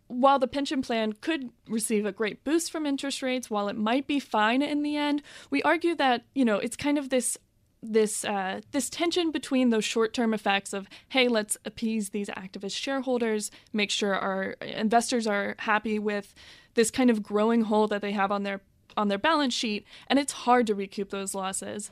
while 0.08 0.38
the 0.38 0.46
pension 0.46 0.82
plan 0.82 1.14
could 1.14 1.50
receive 1.68 2.06
a 2.06 2.12
great 2.12 2.44
boost 2.44 2.70
from 2.70 2.86
interest 2.86 3.22
rates, 3.22 3.50
while 3.50 3.68
it 3.68 3.76
might 3.76 4.06
be 4.06 4.20
fine 4.20 4.62
in 4.62 4.82
the 4.82 4.96
end, 4.96 5.22
we 5.50 5.62
argue 5.62 5.94
that 5.96 6.24
you 6.34 6.44
know 6.44 6.58
it's 6.58 6.76
kind 6.76 6.98
of 6.98 7.10
this 7.10 7.36
this 7.82 8.24
uh, 8.24 8.60
this 8.72 8.88
tension 8.90 9.30
between 9.30 9.70
those 9.70 9.84
short 9.84 10.12
term 10.12 10.32
effects 10.32 10.72
of 10.72 10.88
hey 11.10 11.28
let's 11.28 11.56
appease 11.64 12.10
these 12.10 12.28
activist 12.30 12.76
shareholders, 12.76 13.50
make 13.72 13.90
sure 13.90 14.14
our 14.14 14.56
investors 14.60 15.26
are 15.26 15.54
happy 15.60 15.98
with 15.98 16.34
this 16.74 16.90
kind 16.90 17.10
of 17.10 17.22
growing 17.22 17.62
hole 17.62 17.86
that 17.88 18.02
they 18.02 18.12
have 18.12 18.30
on 18.30 18.42
their 18.42 18.60
on 18.96 19.08
their 19.08 19.18
balance 19.18 19.54
sheet, 19.54 19.84
and 20.08 20.18
it's 20.18 20.32
hard 20.32 20.66
to 20.66 20.74
recoup 20.74 21.10
those 21.10 21.34
losses. 21.34 21.90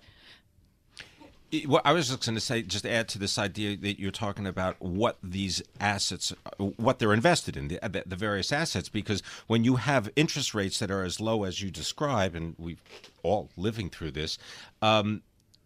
Well, 1.66 1.82
I 1.84 1.92
was 1.92 2.08
just 2.08 2.24
going 2.24 2.34
to 2.34 2.40
say, 2.40 2.62
just 2.62 2.86
add 2.86 3.08
to 3.10 3.18
this 3.18 3.38
idea 3.38 3.76
that 3.76 4.00
you're 4.00 4.10
talking 4.10 4.46
about 4.46 4.80
what 4.80 5.18
these 5.22 5.62
assets, 5.78 6.32
what 6.58 6.98
they're 6.98 7.12
invested 7.12 7.56
in, 7.56 7.68
the, 7.68 7.78
the 8.06 8.16
various 8.16 8.52
assets, 8.52 8.88
because 8.88 9.22
when 9.46 9.64
you 9.64 9.76
have 9.76 10.10
interest 10.16 10.54
rates 10.54 10.78
that 10.78 10.90
are 10.90 11.02
as 11.02 11.20
low 11.20 11.44
as 11.44 11.60
you 11.60 11.70
describe, 11.70 12.34
and 12.34 12.54
we've 12.58 12.82
all 13.22 13.50
living 13.56 13.90
through 13.90 14.12
this, 14.12 14.38
um, 14.82 15.22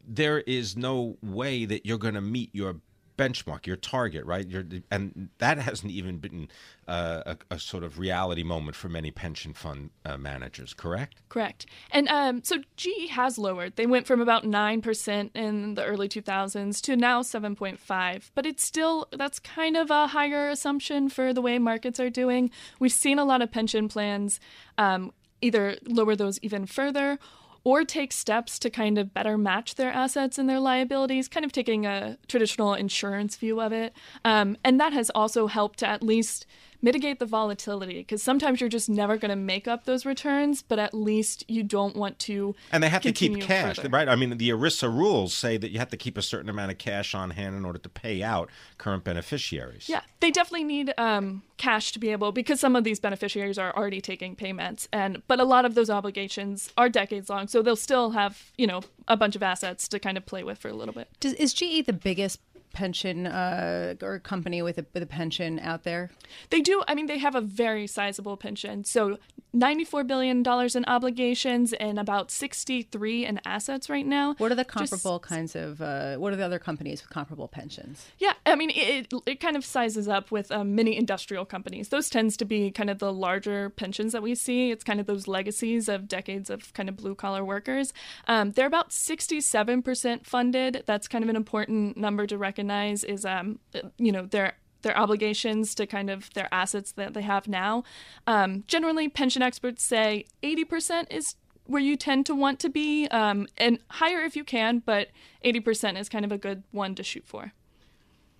there 0.06 0.40
is 0.40 0.76
no 0.76 1.16
way 1.22 1.64
that 1.64 1.86
you're 1.86 1.98
going 1.98 2.14
to 2.14 2.20
meet 2.20 2.50
your 2.52 2.76
benchmark, 3.18 3.66
your 3.66 3.76
target, 3.76 4.24
right? 4.24 4.46
Your, 4.46 4.64
and 4.90 5.28
that 5.38 5.58
hasn't 5.58 5.92
even 5.92 6.18
been 6.18 6.48
uh, 6.86 7.34
a, 7.50 7.54
a, 7.56 7.58
sort 7.58 7.82
of 7.82 7.98
reality 7.98 8.42
moment 8.42 8.76
for 8.76 8.88
many 8.88 9.10
pension 9.10 9.52
fund 9.52 9.90
uh, 10.06 10.16
managers, 10.16 10.72
correct? 10.72 11.20
Correct. 11.28 11.66
And 11.90 12.08
um, 12.08 12.42
so 12.44 12.58
GE 12.76 13.10
has 13.10 13.36
lowered. 13.36 13.76
They 13.76 13.84
went 13.84 14.06
from 14.06 14.20
about 14.20 14.44
9% 14.44 15.30
in 15.34 15.74
the 15.74 15.84
early 15.84 16.08
2000s 16.08 16.80
to 16.82 16.96
now 16.96 17.22
7.5, 17.22 18.30
but 18.34 18.46
it's 18.46 18.64
still, 18.64 19.08
that's 19.12 19.38
kind 19.38 19.76
of 19.76 19.90
a 19.90 20.06
higher 20.06 20.48
assumption 20.48 21.08
for 21.10 21.34
the 21.34 21.42
way 21.42 21.58
markets 21.58 22.00
are 22.00 22.10
doing. 22.10 22.50
We've 22.78 22.92
seen 22.92 23.18
a 23.18 23.24
lot 23.24 23.42
of 23.42 23.50
pension 23.50 23.88
plans 23.88 24.40
um, 24.78 25.12
either 25.40 25.76
lower 25.86 26.16
those 26.16 26.38
even 26.42 26.66
further 26.66 27.18
or 27.64 27.84
take 27.84 28.12
steps 28.12 28.58
to 28.58 28.70
kind 28.70 28.98
of 28.98 29.12
better 29.12 29.36
match 29.36 29.74
their 29.74 29.92
assets 29.92 30.38
and 30.38 30.48
their 30.48 30.60
liabilities, 30.60 31.28
kind 31.28 31.44
of 31.44 31.52
taking 31.52 31.86
a 31.86 32.16
traditional 32.26 32.74
insurance 32.74 33.36
view 33.36 33.60
of 33.60 33.72
it. 33.72 33.92
Um, 34.24 34.56
and 34.64 34.80
that 34.80 34.92
has 34.92 35.10
also 35.14 35.46
helped 35.46 35.80
to 35.80 35.86
at 35.86 36.02
least 36.02 36.46
mitigate 36.80 37.18
the 37.18 37.26
volatility 37.26 37.98
because 37.98 38.22
sometimes 38.22 38.60
you're 38.60 38.68
just 38.68 38.88
never 38.88 39.16
going 39.16 39.30
to 39.30 39.36
make 39.36 39.66
up 39.66 39.84
those 39.84 40.06
returns, 40.06 40.62
but 40.62 40.78
at 40.78 40.94
least 40.94 41.44
you 41.48 41.62
don't 41.62 41.96
want 41.96 42.18
to. 42.20 42.54
And 42.72 42.82
they 42.82 42.88
have 42.88 43.02
to 43.02 43.12
keep 43.12 43.40
cash, 43.40 43.76
further. 43.76 43.88
right? 43.88 44.08
I 44.08 44.16
mean, 44.16 44.36
the 44.36 44.50
ERISA 44.50 44.92
rules 44.92 45.34
say 45.34 45.56
that 45.56 45.70
you 45.70 45.78
have 45.78 45.90
to 45.90 45.96
keep 45.96 46.16
a 46.16 46.22
certain 46.22 46.48
amount 46.48 46.70
of 46.70 46.78
cash 46.78 47.14
on 47.14 47.30
hand 47.30 47.56
in 47.56 47.64
order 47.64 47.78
to 47.78 47.88
pay 47.88 48.22
out 48.22 48.50
current 48.78 49.04
beneficiaries. 49.04 49.88
Yeah, 49.88 50.02
they 50.20 50.30
definitely 50.30 50.64
need 50.64 50.94
um, 50.98 51.42
cash 51.56 51.92
to 51.92 51.98
be 51.98 52.10
able 52.10 52.32
because 52.32 52.60
some 52.60 52.76
of 52.76 52.84
these 52.84 53.00
beneficiaries 53.00 53.58
are 53.58 53.74
already 53.76 54.00
taking 54.00 54.36
payments, 54.36 54.88
and 54.92 55.22
but 55.26 55.40
a 55.40 55.44
lot 55.44 55.64
of 55.64 55.74
those 55.74 55.90
obligations 55.90 56.72
are 56.76 56.88
decades 56.88 57.28
long, 57.28 57.48
so 57.48 57.62
they'll 57.62 57.76
still 57.76 58.10
have 58.10 58.50
you 58.56 58.66
know 58.66 58.82
a 59.08 59.16
bunch 59.16 59.36
of 59.36 59.42
assets 59.42 59.88
to 59.88 59.98
kind 59.98 60.16
of 60.16 60.26
play 60.26 60.44
with 60.44 60.58
for 60.58 60.68
a 60.68 60.74
little 60.74 60.94
bit. 60.94 61.08
Does, 61.20 61.32
is 61.34 61.52
GE 61.52 61.86
the 61.86 61.92
biggest 61.92 62.40
pension 62.72 63.26
uh, 63.26 63.94
or 64.02 64.18
company 64.18 64.62
with 64.62 64.78
a, 64.78 64.86
with 64.94 65.02
a 65.02 65.06
pension 65.06 65.58
out 65.58 65.84
there? 65.84 66.10
They 66.50 66.60
do. 66.60 66.82
I 66.88 66.94
mean, 66.94 67.06
they 67.06 67.18
have 67.18 67.34
a 67.34 67.40
very 67.40 67.86
sizable 67.86 68.36
pension. 68.36 68.84
So 68.84 69.18
$94 69.54 70.06
billion 70.06 70.44
in 70.74 70.84
obligations 70.84 71.72
and 71.72 71.98
about 71.98 72.30
63 72.30 73.24
in 73.24 73.40
assets 73.44 73.88
right 73.88 74.06
now. 74.06 74.34
What 74.38 74.52
are 74.52 74.54
the 74.54 74.64
comparable 74.64 75.18
Just, 75.18 75.28
kinds 75.28 75.56
of, 75.56 75.80
uh, 75.80 76.16
what 76.16 76.32
are 76.32 76.36
the 76.36 76.44
other 76.44 76.58
companies 76.58 77.02
with 77.02 77.10
comparable 77.10 77.48
pensions? 77.48 78.06
Yeah, 78.18 78.34
I 78.44 78.56
mean, 78.56 78.70
it, 78.74 79.12
it 79.26 79.40
kind 79.40 79.56
of 79.56 79.64
sizes 79.64 80.06
up 80.06 80.30
with 80.30 80.52
um, 80.52 80.74
many 80.74 80.96
industrial 80.96 81.44
companies. 81.46 81.88
Those 81.88 82.10
tends 82.10 82.36
to 82.38 82.44
be 82.44 82.70
kind 82.70 82.90
of 82.90 82.98
the 82.98 83.12
larger 83.12 83.70
pensions 83.70 84.12
that 84.12 84.22
we 84.22 84.34
see. 84.34 84.70
It's 84.70 84.84
kind 84.84 85.00
of 85.00 85.06
those 85.06 85.26
legacies 85.26 85.88
of 85.88 86.08
decades 86.08 86.50
of 86.50 86.72
kind 86.74 86.88
of 86.88 86.96
blue 86.96 87.14
collar 87.14 87.44
workers. 87.44 87.94
Um, 88.26 88.52
they're 88.52 88.66
about 88.66 88.90
67% 88.90 90.26
funded. 90.26 90.82
That's 90.86 91.08
kind 91.08 91.24
of 91.24 91.30
an 91.30 91.36
important 91.36 91.96
number 91.96 92.26
to 92.26 92.36
recognize 92.36 92.57
is, 92.58 93.24
um, 93.24 93.58
you 93.98 94.12
know, 94.12 94.26
they're 94.26 94.54
their 94.82 94.96
obligations 94.96 95.74
to 95.74 95.86
kind 95.86 96.10
of 96.10 96.32
their 96.34 96.48
assets 96.52 96.92
that 96.92 97.14
they 97.14 97.22
have 97.22 97.48
now. 97.48 97.82
Um, 98.26 98.64
generally, 98.66 99.08
pension 99.08 99.42
experts 99.42 99.84
say 99.84 100.26
80% 100.42 101.06
is 101.10 101.34
where 101.66 101.82
you 101.82 101.96
tend 101.96 102.26
to 102.26 102.34
want 102.34 102.60
to 102.60 102.68
be, 102.68 103.06
um, 103.08 103.46
and 103.58 103.78
higher 103.90 104.20
if 104.22 104.36
you 104.36 104.44
can, 104.44 104.78
but 104.78 105.08
80% 105.44 106.00
is 106.00 106.08
kind 106.08 106.24
of 106.24 106.32
a 106.32 106.38
good 106.38 106.62
one 106.70 106.94
to 106.94 107.02
shoot 107.02 107.26
for. 107.26 107.52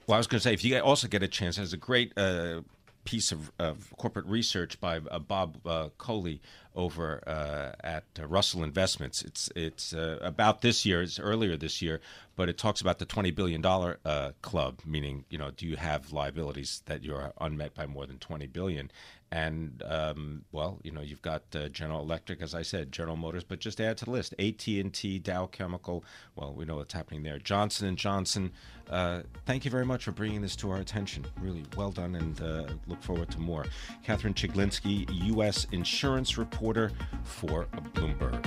Well, 0.06 0.14
I 0.14 0.18
was 0.18 0.26
going 0.26 0.38
to 0.38 0.44
say, 0.44 0.54
if 0.54 0.64
you 0.64 0.78
also 0.78 1.08
get 1.08 1.22
a 1.22 1.28
chance, 1.28 1.56
there's 1.56 1.74
a 1.74 1.76
great 1.76 2.16
uh, 2.16 2.62
piece 3.04 3.30
of, 3.30 3.52
of, 3.58 3.92
corporate 3.98 4.24
research 4.24 4.80
by 4.80 5.00
uh, 5.10 5.18
Bob 5.18 5.58
uh, 5.66 5.88
Collie 5.98 6.40
over 6.78 7.20
uh, 7.26 7.72
at 7.84 8.04
uh, 8.18 8.26
Russell 8.26 8.62
Investments. 8.62 9.20
It's 9.22 9.50
it's 9.54 9.92
uh, 9.92 10.18
about 10.22 10.62
this 10.62 10.86
year. 10.86 11.02
It's 11.02 11.18
earlier 11.18 11.56
this 11.56 11.82
year, 11.82 12.00
but 12.36 12.48
it 12.48 12.56
talks 12.56 12.80
about 12.80 13.00
the 13.00 13.04
twenty 13.04 13.32
billion 13.32 13.60
dollar 13.60 13.98
uh, 14.04 14.30
club. 14.40 14.80
Meaning, 14.86 15.24
you 15.28 15.36
know, 15.36 15.50
do 15.50 15.66
you 15.66 15.76
have 15.76 16.12
liabilities 16.12 16.82
that 16.86 17.02
you're 17.02 17.32
unmet 17.40 17.74
by 17.74 17.86
more 17.86 18.06
than 18.06 18.18
twenty 18.18 18.46
billion? 18.46 18.90
And 19.30 19.82
um, 19.84 20.44
well, 20.52 20.78
you 20.82 20.90
know, 20.90 21.02
you've 21.02 21.20
got 21.20 21.42
uh, 21.54 21.68
General 21.68 22.00
Electric, 22.00 22.40
as 22.40 22.54
I 22.54 22.62
said, 22.62 22.92
General 22.92 23.16
Motors, 23.16 23.44
but 23.44 23.58
just 23.58 23.78
add 23.78 23.98
to 23.98 24.06
the 24.06 24.10
list: 24.10 24.34
AT 24.38 24.66
and 24.68 24.94
T, 24.94 25.18
Dow 25.18 25.46
Chemical. 25.46 26.02
Well, 26.36 26.54
we 26.54 26.64
know 26.64 26.76
what's 26.76 26.94
happening 26.94 27.24
there. 27.24 27.38
Johnson 27.38 27.88
and 27.88 27.98
Johnson. 27.98 28.52
Uh, 28.88 29.20
thank 29.44 29.66
you 29.66 29.70
very 29.70 29.84
much 29.84 30.04
for 30.04 30.12
bringing 30.12 30.40
this 30.40 30.56
to 30.56 30.70
our 30.70 30.78
attention. 30.78 31.26
Really 31.42 31.64
well 31.76 31.90
done, 31.90 32.14
and 32.14 32.40
look 32.86 33.02
forward 33.02 33.30
to 33.32 33.38
more. 33.38 33.66
Katherine 34.02 34.32
Chiglinsky, 34.32 35.06
U.S. 35.26 35.66
Insurance 35.72 36.38
Report 36.38 36.67
reporter 36.68 36.92
for 37.24 37.66
Bloomberg. 37.94 38.44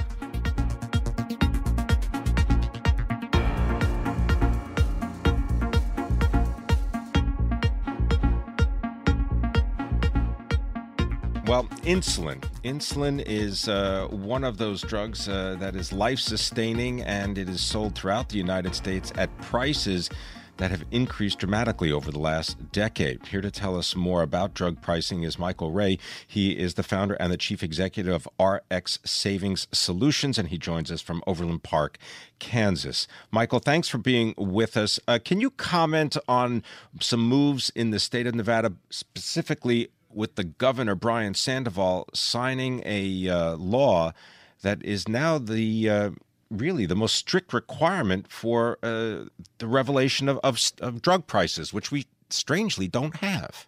Well, 11.48 11.66
insulin. 11.84 12.40
Insulin 12.64 13.22
is 13.26 13.68
uh, 13.68 14.08
one 14.10 14.44
of 14.46 14.58
those 14.58 14.82
drugs 14.82 15.28
uh, 15.28 15.58
that 15.60 15.76
is 15.76 15.92
life 15.92 16.20
sustaining 16.20 17.02
and 17.02 17.38
it 17.38 17.50
is 17.50 17.60
sold 17.60 17.96
throughout 17.96 18.30
the 18.30 18.38
United 18.38 18.74
States 18.74 19.12
at 19.16 19.36
prices 19.42 20.10
that 20.58 20.72
have 20.72 20.84
increased 20.92 21.40
dramatically 21.40 21.92
over 21.92 22.12
the 22.12 22.20
last 22.20 22.72
decade. 22.72 23.26
Here 23.28 23.42
to 23.42 23.52
tell 23.52 23.78
us 23.78 23.96
more 23.96 24.22
about 24.22 24.54
drug 24.54 24.82
pricing 24.82 25.24
is 25.24 25.40
Michael 25.40 25.72
Rea. 25.72 25.98
He 26.28 26.52
is 26.52 26.76
the 26.76 26.84
founder 26.84 27.16
and 27.16 27.32
the 27.32 27.38
chief 27.38 27.64
executive 27.64 28.28
of 28.28 28.28
RX 28.40 29.00
Savings 29.04 29.68
Solutions, 29.72 30.38
and 30.38 30.50
he 30.50 30.58
joins 30.58 30.92
us 30.92 31.02
from 31.02 31.24
Overland 31.26 31.64
Park, 31.64 31.98
Kansas. 32.40 33.08
Michael, 33.32 33.60
thanks 33.60 33.88
for 33.88 33.98
being 33.98 34.34
with 34.38 34.78
us. 34.78 35.00
Uh, 35.08 35.20
can 35.24 35.42
you 35.42 35.50
comment 35.52 36.18
on 36.28 36.64
some 37.00 37.22
moves 37.22 37.72
in 37.76 37.92
the 37.92 38.00
state 38.00 38.28
of 38.28 38.36
Nevada, 38.36 38.74
specifically 38.90 39.90
with 40.14 40.36
the 40.36 40.44
governor, 40.44 40.96
Brian 40.96 41.34
Sandoval, 41.34 42.08
signing 42.14 42.82
a 42.86 43.30
uh, 43.30 43.56
law 43.56 44.14
that 44.62 44.84
is 44.84 45.08
now 45.08 45.38
the 45.38 45.90
uh, 45.90 46.10
really 46.52 46.86
the 46.86 46.96
most 46.96 47.16
strict 47.16 47.54
requirement 47.54 48.32
for 48.32 48.78
uh, 48.84 49.26
the 49.58 49.68
revelation 49.68 50.30
of, 50.30 50.38
of, 50.44 50.60
of 50.82 51.02
drug 51.02 51.26
prices, 51.26 51.74
which 51.74 51.92
we 51.92 52.06
strangely 52.30 52.88
don't 52.88 53.18
have. 53.18 53.68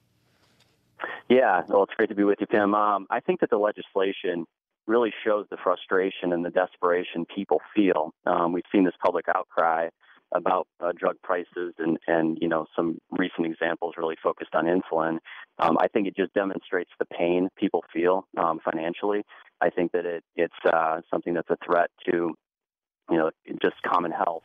Yeah, 1.30 1.62
well, 1.68 1.84
it's 1.84 1.94
great 1.96 2.10
to 2.10 2.16
be 2.16 2.24
with 2.24 2.40
you, 2.42 2.48
Tim. 2.52 2.75
Um, 2.75 3.08
I 3.10 3.20
think 3.20 3.40
that 3.40 3.50
the 3.50 3.58
legislation 3.58 4.46
really 4.86 5.13
shows 5.24 5.46
the 5.50 5.58
frustration 5.63 6.34
and 6.34 6.44
the 6.44 6.50
desperation 6.50 7.25
people 7.34 7.62
feel. 7.74 8.13
Um, 8.25 8.52
we've 8.52 8.66
seen 8.72 8.84
this 8.84 8.94
public 9.04 9.25
outcry 9.34 9.88
about 10.34 10.68
uh, 10.80 10.92
drug 10.98 11.16
prices 11.24 11.74
and, 11.78 11.98
and 12.08 12.38
you 12.42 12.48
know 12.48 12.66
some 12.75 12.98
recent 13.12 13.46
examples 13.46 13.94
really 13.98 14.18
focused 14.22 14.54
on 14.56 14.66
insulin. 14.66 15.20
Um, 15.60 15.78
I 15.80 15.88
think 15.88 16.08
it 16.08 16.16
just 16.16 16.34
demonstrates 16.34 16.90
the 17.00 17.06
pain 17.06 17.50
people 17.56 17.84
feel 17.94 18.28
um, 18.38 18.60
financially. 18.63 19.24
I 19.62 19.70
think 19.70 19.92
that 19.94 20.06
it, 20.06 20.24
it's 20.36 20.54
uh, 20.66 21.02
something 21.10 21.34
that's 21.34 21.50
a 21.50 21.58
threat 21.66 21.90
to 22.10 22.34
you 23.10 23.18
know, 23.18 23.32
just 23.62 23.82
common 23.84 24.12
health, 24.12 24.44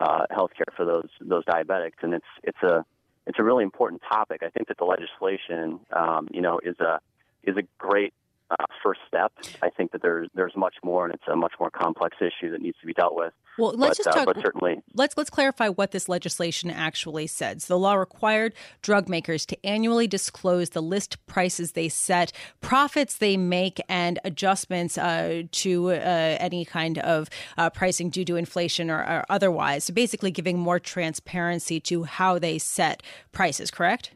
uh, 0.00 0.26
healthcare 0.30 0.72
for 0.76 0.84
those 0.84 1.08
those 1.20 1.44
diabetics, 1.44 2.02
and 2.02 2.14
it's 2.14 2.24
it's 2.42 2.62
a 2.62 2.84
it's 3.26 3.38
a 3.38 3.42
really 3.42 3.64
important 3.64 4.02
topic. 4.08 4.42
I 4.44 4.50
think 4.50 4.68
that 4.68 4.78
the 4.78 4.84
legislation, 4.84 5.80
um, 5.92 6.28
you 6.30 6.40
know, 6.40 6.60
is 6.62 6.78
a 6.80 7.00
is 7.42 7.56
a 7.56 7.62
great 7.78 8.12
uh, 8.50 8.64
first 8.82 9.00
step. 9.06 9.32
I 9.62 9.70
think 9.70 9.92
that 9.92 10.02
there's 10.02 10.28
there's 10.34 10.54
much 10.56 10.74
more, 10.82 11.04
and 11.04 11.14
it's 11.14 11.24
a 11.30 11.36
much 11.36 11.52
more 11.58 11.70
complex 11.70 12.16
issue 12.20 12.50
that 12.52 12.60
needs 12.60 12.78
to 12.80 12.86
be 12.86 12.92
dealt 12.92 13.14
with. 13.14 13.32
Well, 13.58 13.72
let's 13.76 13.98
but, 13.98 14.04
just 14.04 14.08
uh, 14.08 14.24
talk. 14.24 14.34
but 14.34 14.42
certainly, 14.42 14.82
let's 14.94 15.16
let's 15.16 15.30
clarify 15.30 15.68
what 15.68 15.92
this 15.92 16.08
legislation 16.08 16.70
actually 16.70 17.26
says. 17.26 17.66
The 17.66 17.78
law 17.78 17.94
required 17.94 18.54
drug 18.82 19.08
makers 19.08 19.46
to 19.46 19.66
annually 19.66 20.06
disclose 20.06 20.70
the 20.70 20.82
list 20.82 21.24
prices 21.26 21.72
they 21.72 21.88
set, 21.88 22.32
profits 22.60 23.18
they 23.18 23.36
make, 23.36 23.80
and 23.88 24.18
adjustments 24.24 24.98
uh, 24.98 25.42
to 25.50 25.90
uh, 25.90 25.94
any 25.94 26.64
kind 26.64 26.98
of 26.98 27.30
uh, 27.56 27.70
pricing 27.70 28.10
due 28.10 28.24
to 28.24 28.36
inflation 28.36 28.90
or, 28.90 29.00
or 29.00 29.24
otherwise. 29.28 29.84
So 29.84 29.94
basically, 29.94 30.30
giving 30.30 30.58
more 30.58 30.80
transparency 30.80 31.80
to 31.80 32.04
how 32.04 32.38
they 32.38 32.58
set 32.58 33.02
prices. 33.32 33.70
Correct? 33.70 34.10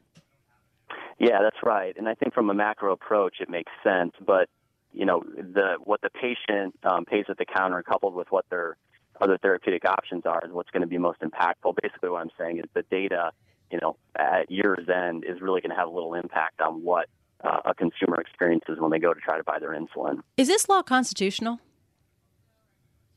Yeah, 1.18 1.42
that's 1.42 1.62
right. 1.64 1.96
And 1.96 2.08
I 2.08 2.14
think 2.14 2.34
from 2.34 2.50
a 2.50 2.54
macro 2.54 2.92
approach, 2.92 3.36
it 3.40 3.48
makes 3.48 3.72
sense. 3.82 4.12
But 4.24 4.48
you 4.92 5.04
know, 5.04 5.22
the 5.22 5.76
what 5.82 6.00
the 6.00 6.10
patient 6.10 6.74
um, 6.84 7.04
pays 7.04 7.24
at 7.28 7.38
the 7.38 7.44
counter, 7.44 7.82
coupled 7.82 8.14
with 8.14 8.28
what 8.30 8.46
their 8.50 8.76
other 9.20 9.36
therapeutic 9.38 9.84
options 9.84 10.24
are, 10.26 10.42
is 10.44 10.52
what's 10.52 10.70
going 10.70 10.82
to 10.82 10.88
be 10.88 10.98
most 10.98 11.20
impactful. 11.20 11.74
Basically, 11.82 12.08
what 12.08 12.20
I'm 12.22 12.30
saying 12.38 12.58
is 12.58 12.64
the 12.74 12.84
data, 12.90 13.32
you 13.70 13.78
know, 13.82 13.96
at 14.16 14.50
year's 14.50 14.88
end 14.88 15.24
is 15.24 15.40
really 15.40 15.60
going 15.60 15.70
to 15.70 15.76
have 15.76 15.88
a 15.88 15.90
little 15.90 16.14
impact 16.14 16.60
on 16.60 16.82
what 16.84 17.08
uh, 17.42 17.60
a 17.66 17.74
consumer 17.74 18.20
experiences 18.20 18.76
when 18.78 18.90
they 18.90 18.98
go 18.98 19.12
to 19.12 19.20
try 19.20 19.36
to 19.36 19.44
buy 19.44 19.58
their 19.58 19.70
insulin. 19.70 20.20
Is 20.36 20.48
this 20.48 20.68
law 20.68 20.82
constitutional? 20.82 21.60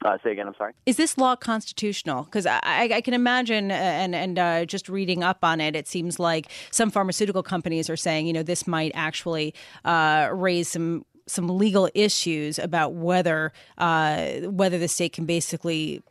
Uh, 0.03 0.17
say 0.24 0.31
again. 0.31 0.48
I'm 0.48 0.55
sorry. 0.58 0.74
Is 0.86 0.98
this 0.98 1.17
law 1.17 1.36
constitutional? 1.36 2.24
Because 2.24 2.46
I, 2.46 2.60
I, 2.63 3.01
can 3.01 3.13
imagine, 3.13 3.70
uh, 3.70 3.75
and 3.75 4.15
and 4.15 4.39
uh, 4.39 4.65
just 4.65 4.89
reading 4.89 5.24
up 5.24 5.43
on 5.43 5.62
it, 5.62 5.75
it 5.75 5.88
seems 5.88 6.20
like 6.20 6.48
some 6.72 6.89
pharmaceutical 6.89 7.43
companies 7.43 7.89
are 7.89 7.98
saying, 7.98 8.25
you 8.25 8.34
know, 8.34 8.43
this 8.43 8.65
might 8.65 8.91
actually 8.96 9.53
uh, 9.86 10.29
raise 10.34 10.70
some 10.70 11.05
some 11.27 11.48
legal 11.48 11.89
issues 11.93 12.58
about 12.58 12.93
whether 12.93 13.53
uh, 13.77 14.39
whether 14.41 14.79
the 14.79 14.88
state 14.88 15.13
can 15.13 15.25
basically 15.25 16.01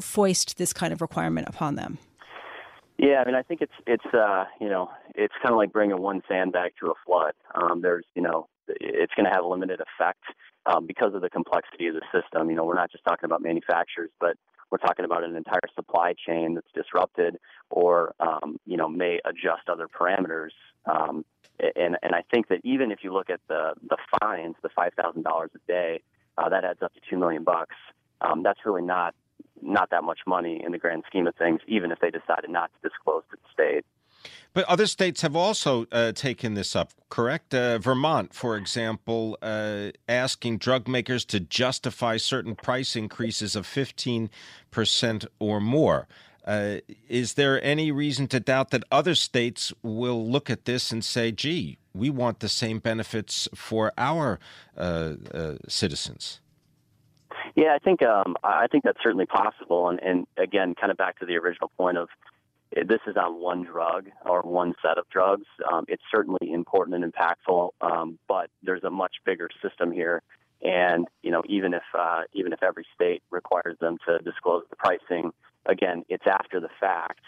foist 0.00 0.58
this 0.58 0.72
kind 0.72 0.92
of 0.92 1.00
requirement 1.00 1.48
upon 1.48 1.76
them. 1.76 1.98
Yeah, 2.98 3.22
I 3.22 3.24
mean, 3.24 3.34
I 3.34 3.42
think 3.42 3.62
it's 3.62 3.72
it's 3.86 4.14
uh, 4.14 4.44
you 4.60 4.68
know 4.68 4.90
it's 5.14 5.34
kind 5.42 5.52
of 5.52 5.56
like 5.56 5.72
bringing 5.72 6.00
one 6.00 6.20
sandbag 6.28 6.72
to 6.80 6.90
a 6.90 6.94
flood. 7.06 7.32
Um, 7.54 7.80
there's 7.80 8.04
you 8.14 8.20
know 8.20 8.48
it's 8.68 9.12
going 9.14 9.24
to 9.24 9.30
have 9.30 9.44
limited 9.46 9.80
effect 9.80 10.22
um, 10.66 10.86
because 10.86 11.14
of 11.14 11.22
the 11.22 11.30
complexity 11.30 11.86
of 11.88 11.94
the 11.94 12.02
system. 12.12 12.50
You 12.50 12.56
know, 12.56 12.64
we're 12.64 12.74
not 12.74 12.90
just 12.90 13.04
talking 13.04 13.24
about 13.24 13.42
manufacturers, 13.42 14.10
but 14.20 14.36
we're 14.70 14.78
talking 14.78 15.04
about 15.04 15.24
an 15.24 15.36
entire 15.36 15.60
supply 15.74 16.14
chain 16.26 16.54
that's 16.54 16.70
disrupted 16.74 17.38
or, 17.70 18.14
um, 18.20 18.58
you 18.66 18.76
know, 18.76 18.88
may 18.88 19.20
adjust 19.24 19.68
other 19.68 19.88
parameters. 19.88 20.50
Um, 20.86 21.24
and, 21.76 21.96
and 22.02 22.14
I 22.14 22.22
think 22.32 22.48
that 22.48 22.60
even 22.64 22.90
if 22.90 23.00
you 23.02 23.12
look 23.12 23.30
at 23.30 23.40
the, 23.48 23.74
the 23.88 23.96
fines, 24.20 24.54
the 24.62 24.68
$5,000 24.68 25.24
a 25.24 25.48
day, 25.66 26.02
uh, 26.38 26.48
that 26.48 26.64
adds 26.64 26.82
up 26.82 26.94
to 26.94 27.00
2 27.10 27.18
million 27.18 27.42
bucks. 27.42 27.74
Um, 28.20 28.42
that's 28.42 28.60
really 28.64 28.82
not, 28.82 29.14
not 29.60 29.90
that 29.90 30.04
much 30.04 30.20
money 30.26 30.62
in 30.64 30.72
the 30.72 30.78
grand 30.78 31.04
scheme 31.06 31.26
of 31.26 31.34
things, 31.34 31.60
even 31.66 31.90
if 31.90 31.98
they 31.98 32.10
decided 32.10 32.50
not 32.50 32.70
to 32.74 32.88
disclose 32.88 33.22
to 33.30 33.36
the 33.36 33.48
state. 33.52 33.84
But 34.52 34.64
other 34.64 34.86
states 34.86 35.22
have 35.22 35.36
also 35.36 35.86
uh, 35.92 36.12
taken 36.12 36.54
this 36.54 36.74
up, 36.74 36.92
correct? 37.08 37.54
Uh, 37.54 37.78
Vermont, 37.78 38.34
for 38.34 38.56
example, 38.56 39.38
uh, 39.42 39.90
asking 40.08 40.58
drug 40.58 40.88
makers 40.88 41.24
to 41.26 41.38
justify 41.38 42.16
certain 42.16 42.56
price 42.56 42.96
increases 42.96 43.54
of 43.54 43.66
15% 43.66 44.28
or 45.38 45.60
more. 45.60 46.08
Uh, 46.44 46.78
is 47.08 47.34
there 47.34 47.62
any 47.62 47.92
reason 47.92 48.26
to 48.26 48.40
doubt 48.40 48.70
that 48.70 48.82
other 48.90 49.14
states 49.14 49.72
will 49.82 50.26
look 50.26 50.50
at 50.50 50.64
this 50.64 50.90
and 50.90 51.04
say, 51.04 51.30
gee, 51.30 51.78
we 51.94 52.10
want 52.10 52.40
the 52.40 52.48
same 52.48 52.78
benefits 52.78 53.48
for 53.54 53.92
our 53.98 54.40
uh, 54.76 55.12
uh, 55.32 55.54
citizens? 55.68 56.40
Yeah, 57.54 57.74
I 57.74 57.78
think 57.78 58.02
um, 58.02 58.36
I 58.42 58.66
think 58.68 58.84
that's 58.84 59.02
certainly 59.02 59.26
possible, 59.26 59.88
and, 59.88 60.00
and 60.02 60.26
again, 60.36 60.74
kind 60.74 60.90
of 60.90 60.96
back 60.96 61.18
to 61.20 61.26
the 61.26 61.36
original 61.36 61.70
point 61.76 61.98
of 61.98 62.08
this 62.72 63.00
is 63.06 63.16
on 63.16 63.40
one 63.40 63.64
drug 63.64 64.08
or 64.24 64.42
one 64.42 64.74
set 64.82 64.98
of 64.98 65.08
drugs. 65.10 65.46
Um, 65.70 65.84
it's 65.88 66.02
certainly 66.10 66.52
important 66.52 67.02
and 67.02 67.12
impactful, 67.12 67.70
um, 67.80 68.18
but 68.28 68.50
there's 68.62 68.84
a 68.84 68.90
much 68.90 69.16
bigger 69.24 69.48
system 69.62 69.90
here. 69.90 70.22
And 70.62 71.08
you 71.22 71.30
know, 71.30 71.42
even 71.48 71.74
if 71.74 71.82
uh, 71.98 72.22
even 72.32 72.52
if 72.52 72.62
every 72.62 72.86
state 72.94 73.22
requires 73.30 73.78
them 73.80 73.98
to 74.06 74.18
disclose 74.18 74.64
the 74.70 74.76
pricing, 74.76 75.32
again, 75.66 76.04
it's 76.08 76.26
after 76.26 76.60
the 76.60 76.68
fact. 76.78 77.20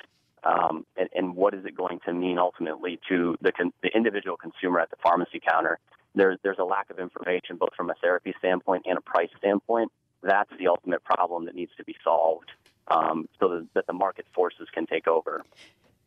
Um, 0.45 0.85
and, 0.97 1.09
and, 1.15 1.37
what 1.37 1.55
is 1.55 1.65
it 1.65 1.77
going 1.77 2.01
to 2.05 2.13
mean 2.13 2.37
ultimately 2.37 2.99
to 3.09 3.37
the, 3.41 3.53
con- 3.53 3.73
the 3.81 3.97
individual 3.97 4.37
consumer 4.37 4.81
at 4.81 4.91
the 4.91 4.97
pharmacy 5.01 5.41
counter? 5.41 5.79
There's 6.17 6.39
there's 6.43 6.59
a 6.59 6.65
lack 6.65 6.91
of 6.91 6.99
information 6.99 7.57
both 7.57 7.75
from 7.77 7.91
a 7.91 7.95
therapy 8.03 8.35
standpoint 8.39 8.83
and 8.87 8.99
a 8.99 9.01
price 9.01 9.31
standpoint. 9.39 9.93
That's 10.21 10.51
the 10.59 10.67
ultimate 10.67 11.05
problem 11.05 11.47
that 11.47 11.55
needs 11.55 11.71
to 11.77 11.85
be 11.85 11.95
solved 12.03 12.51
um, 12.89 13.29
so 13.39 13.67
that 13.75 13.87
the 13.87 13.93
market 13.93 14.27
forces 14.35 14.69
can 14.73 14.87
take 14.87 15.07
over. 15.07 15.43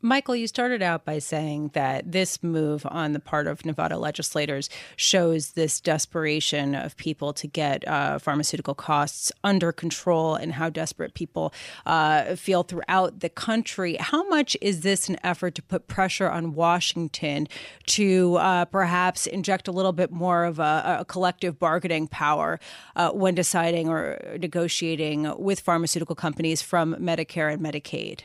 Michael, 0.06 0.36
you 0.36 0.46
started 0.46 0.84
out 0.84 1.04
by 1.04 1.18
saying 1.18 1.72
that 1.74 2.12
this 2.12 2.44
move 2.44 2.86
on 2.92 3.14
the 3.14 3.20
part 3.20 3.48
of 3.48 3.66
Nevada 3.66 3.98
legislators 3.98 4.70
shows 4.98 5.54
this 5.54 5.82
desperation 5.82 6.76
of 6.76 6.96
people 6.96 7.34
to 7.34 7.48
get 7.48 7.88
uh, 7.88 8.20
pharmaceutical 8.20 8.76
costs 8.76 9.32
under 9.44 9.72
control 9.72 10.36
and 10.36 10.54
how 10.54 10.70
desperate 10.70 11.16
people 11.16 11.52
uh, 11.88 12.36
feel 12.36 12.62
throughout 12.62 13.22
the 13.22 13.30
country. 13.30 13.98
How 14.00 14.30
much 14.30 14.56
is 14.62 14.82
this 14.82 15.10
an 15.10 15.18
effort 15.24 15.56
to 15.56 15.64
put 15.64 15.88
pressure 15.88 16.30
on 16.30 16.54
Washington 16.54 17.48
to 17.88 18.36
uh, 18.36 18.66
perhaps 18.66 19.26
inject 19.26 19.68
a 19.68 19.72
little 19.72 19.92
bit 19.92 20.12
more 20.12 20.46
of 20.46 20.60
a, 20.60 20.98
a 21.00 21.06
collective 21.06 21.58
bargaining 21.58 22.08
power 22.08 22.60
uh, 22.96 23.10
when 23.10 23.34
deciding 23.34 23.90
or 23.90 24.38
negotiating 24.40 25.34
with 25.40 25.62
pharmaceutical 25.62 26.16
companies 26.16 26.62
from 26.62 26.94
Medicare 26.98 27.52
and 27.52 27.60
Medicaid? 27.60 28.20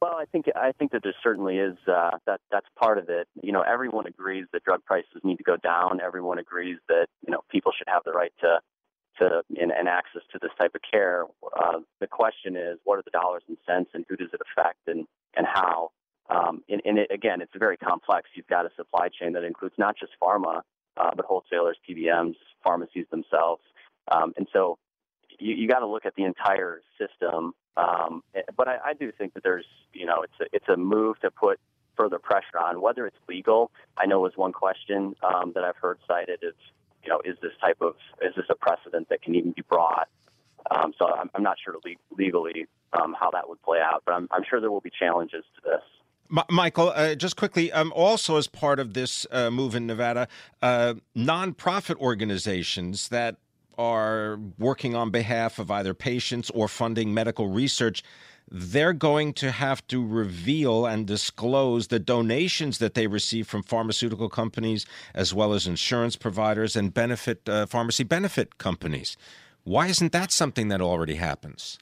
Well, 0.00 0.16
I 0.16 0.26
think 0.26 0.46
I 0.54 0.72
think 0.72 0.92
that 0.92 1.02
there 1.02 1.14
certainly 1.22 1.58
is 1.58 1.76
uh, 1.86 2.18
that 2.26 2.40
that's 2.50 2.66
part 2.78 2.98
of 2.98 3.08
it. 3.08 3.26
You 3.42 3.52
know, 3.52 3.62
everyone 3.62 4.06
agrees 4.06 4.46
that 4.52 4.64
drug 4.64 4.84
prices 4.84 5.20
need 5.24 5.36
to 5.36 5.44
go 5.44 5.56
down. 5.56 6.00
Everyone 6.00 6.38
agrees 6.38 6.78
that 6.88 7.06
you 7.26 7.32
know 7.32 7.40
people 7.50 7.72
should 7.76 7.88
have 7.88 8.02
the 8.04 8.12
right 8.12 8.32
to 8.40 8.58
to 9.18 9.42
and, 9.60 9.72
and 9.72 9.88
access 9.88 10.22
to 10.32 10.38
this 10.40 10.50
type 10.60 10.74
of 10.74 10.80
care. 10.88 11.24
Uh, 11.58 11.80
the 12.00 12.06
question 12.06 12.56
is, 12.56 12.78
what 12.84 12.98
are 12.98 13.02
the 13.02 13.10
dollars 13.10 13.42
and 13.48 13.56
cents, 13.66 13.90
and 13.94 14.04
who 14.08 14.16
does 14.16 14.28
it 14.32 14.40
affect, 14.40 14.78
and 14.86 15.06
and 15.36 15.46
how? 15.46 15.90
Um, 16.30 16.62
and, 16.68 16.82
and 16.84 16.98
it, 16.98 17.10
again, 17.10 17.40
it's 17.40 17.52
very 17.58 17.78
complex. 17.78 18.28
You've 18.34 18.46
got 18.48 18.66
a 18.66 18.70
supply 18.76 19.08
chain 19.08 19.32
that 19.32 19.44
includes 19.44 19.74
not 19.78 19.96
just 19.98 20.12
pharma, 20.22 20.60
uh, 20.98 21.10
but 21.16 21.24
wholesalers, 21.24 21.78
PBMs, 21.88 22.34
pharmacies 22.62 23.06
themselves, 23.10 23.62
um, 24.12 24.34
and 24.36 24.46
so 24.52 24.78
you, 25.38 25.54
you 25.54 25.68
got 25.68 25.80
to 25.80 25.86
look 25.86 26.04
at 26.04 26.14
the 26.16 26.24
entire 26.24 26.82
system 26.98 27.52
um, 27.78 28.22
eh, 28.34 28.42
but 28.56 28.68
I, 28.68 28.78
I 28.86 28.94
do 28.94 29.12
think 29.16 29.34
that 29.34 29.42
there's, 29.42 29.66
you 29.92 30.04
know, 30.04 30.22
it's 30.22 30.40
a, 30.40 30.44
it's 30.52 30.68
a 30.68 30.76
move 30.76 31.18
to 31.20 31.30
put 31.30 31.60
further 31.96 32.18
pressure 32.18 32.58
on 32.60 32.80
whether 32.80 33.06
it's 33.06 33.16
legal. 33.28 33.70
I 33.96 34.06
know 34.06 34.26
is 34.26 34.32
one 34.36 34.52
question 34.52 35.14
um, 35.22 35.52
that 35.54 35.64
I've 35.64 35.76
heard 35.76 35.98
cited 36.06 36.40
is, 36.42 36.54
you 37.04 37.10
know, 37.10 37.20
is 37.24 37.36
this 37.40 37.52
type 37.60 37.78
of 37.80 37.94
is 38.20 38.34
this 38.36 38.46
a 38.50 38.54
precedent 38.54 39.08
that 39.08 39.22
can 39.22 39.34
even 39.34 39.52
be 39.52 39.62
brought? 39.62 40.08
Um, 40.70 40.92
so 40.98 41.06
I'm, 41.06 41.30
I'm, 41.34 41.42
not 41.42 41.56
sure 41.64 41.76
legally 42.16 42.66
um, 42.92 43.16
how 43.18 43.30
that 43.30 43.48
would 43.48 43.62
play 43.62 43.78
out, 43.80 44.02
but 44.04 44.12
I'm, 44.12 44.28
I'm, 44.30 44.42
sure 44.48 44.60
there 44.60 44.70
will 44.70 44.82
be 44.82 44.90
challenges 44.90 45.44
to 45.56 45.62
this. 45.64 46.44
Michael, 46.50 46.92
uh, 46.94 47.14
just 47.14 47.36
quickly, 47.36 47.72
um, 47.72 47.90
also 47.96 48.36
as 48.36 48.48
part 48.48 48.78
of 48.78 48.92
this 48.92 49.26
uh, 49.30 49.50
move 49.50 49.74
in 49.74 49.86
Nevada, 49.86 50.28
uh, 50.60 50.94
nonprofit 51.16 51.96
organizations 51.96 53.08
that 53.08 53.36
are 53.78 54.38
working 54.58 54.94
on 54.94 55.10
behalf 55.10 55.58
of 55.58 55.70
either 55.70 55.94
patients 55.94 56.50
or 56.50 56.68
funding 56.68 57.14
medical 57.14 57.48
research, 57.48 58.02
they're 58.50 58.92
going 58.92 59.32
to 59.34 59.50
have 59.50 59.86
to 59.86 60.04
reveal 60.04 60.86
and 60.86 61.06
disclose 61.06 61.88
the 61.88 61.98
donations 61.98 62.78
that 62.78 62.94
they 62.94 63.06
receive 63.06 63.46
from 63.46 63.62
pharmaceutical 63.62 64.28
companies 64.28 64.84
as 65.14 65.32
well 65.32 65.52
as 65.52 65.66
insurance 65.66 66.16
providers 66.16 66.74
and 66.74 66.92
benefit 66.92 67.48
uh, 67.48 67.66
pharmacy 67.66 68.04
benefit 68.04 68.58
companies. 68.58 69.16
Why 69.64 69.86
isn't 69.86 70.12
that 70.12 70.32
something 70.32 70.68
that 70.68 70.80
already 70.80 71.14
happens? 71.14 71.78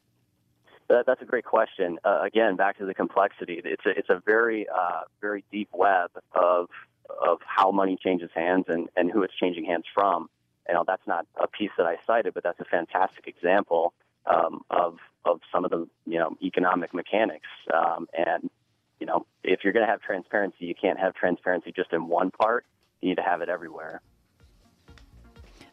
that's 0.88 1.20
a 1.20 1.24
great 1.24 1.44
question. 1.44 1.98
Uh, 2.04 2.20
again, 2.24 2.54
back 2.54 2.78
to 2.78 2.86
the 2.86 2.94
complexity. 2.94 3.60
It's 3.64 3.84
a, 3.84 3.90
it's 3.90 4.08
a 4.08 4.22
very 4.24 4.66
uh, 4.68 5.00
very 5.20 5.44
deep 5.50 5.68
web 5.72 6.10
of 6.32 6.68
of 7.08 7.38
how 7.44 7.70
money 7.70 7.98
changes 8.02 8.30
hands 8.34 8.66
and, 8.68 8.88
and 8.96 9.10
who 9.10 9.22
it's 9.22 9.34
changing 9.34 9.64
hands 9.64 9.84
from 9.94 10.28
you 10.68 10.74
know 10.74 10.84
that's 10.86 11.06
not 11.06 11.26
a 11.40 11.46
piece 11.46 11.70
that 11.78 11.86
I 11.86 11.96
cited, 12.06 12.34
but 12.34 12.42
that's 12.42 12.60
a 12.60 12.64
fantastic 12.64 13.26
example 13.26 13.92
um, 14.26 14.62
of 14.70 14.98
of 15.24 15.40
some 15.52 15.64
of 15.64 15.70
the 15.70 15.88
you 16.06 16.18
know 16.18 16.36
economic 16.42 16.94
mechanics. 16.94 17.48
Um, 17.72 18.08
and 18.16 18.50
you 19.00 19.06
know, 19.06 19.26
if 19.44 19.60
you're 19.62 19.72
going 19.72 19.84
to 19.84 19.90
have 19.90 20.00
transparency, 20.00 20.64
you 20.64 20.74
can't 20.74 20.98
have 20.98 21.14
transparency 21.14 21.72
just 21.74 21.92
in 21.92 22.08
one 22.08 22.30
part. 22.30 22.64
You 23.00 23.10
need 23.10 23.16
to 23.16 23.22
have 23.22 23.42
it 23.42 23.48
everywhere. 23.48 24.00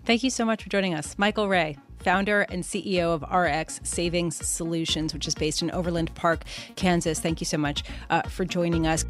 Thank 0.05 0.23
you 0.23 0.29
so 0.29 0.43
much 0.43 0.63
for 0.63 0.69
joining 0.69 0.93
us, 0.93 1.17
Michael 1.17 1.47
Rea, 1.47 1.77
founder 1.99 2.41
and 2.41 2.63
CEO 2.63 3.13
of 3.13 3.21
RX 3.31 3.79
Savings 3.83 4.35
Solutions, 4.45 5.13
which 5.13 5.27
is 5.27 5.35
based 5.35 5.61
in 5.61 5.71
Overland 5.71 6.13
Park, 6.13 6.43
Kansas. 6.75 7.19
Thank 7.19 7.39
you 7.39 7.45
so 7.45 7.57
much 7.57 7.83
uh, 8.09 8.23
for 8.23 8.43
joining 8.43 8.85
us. 8.85 9.05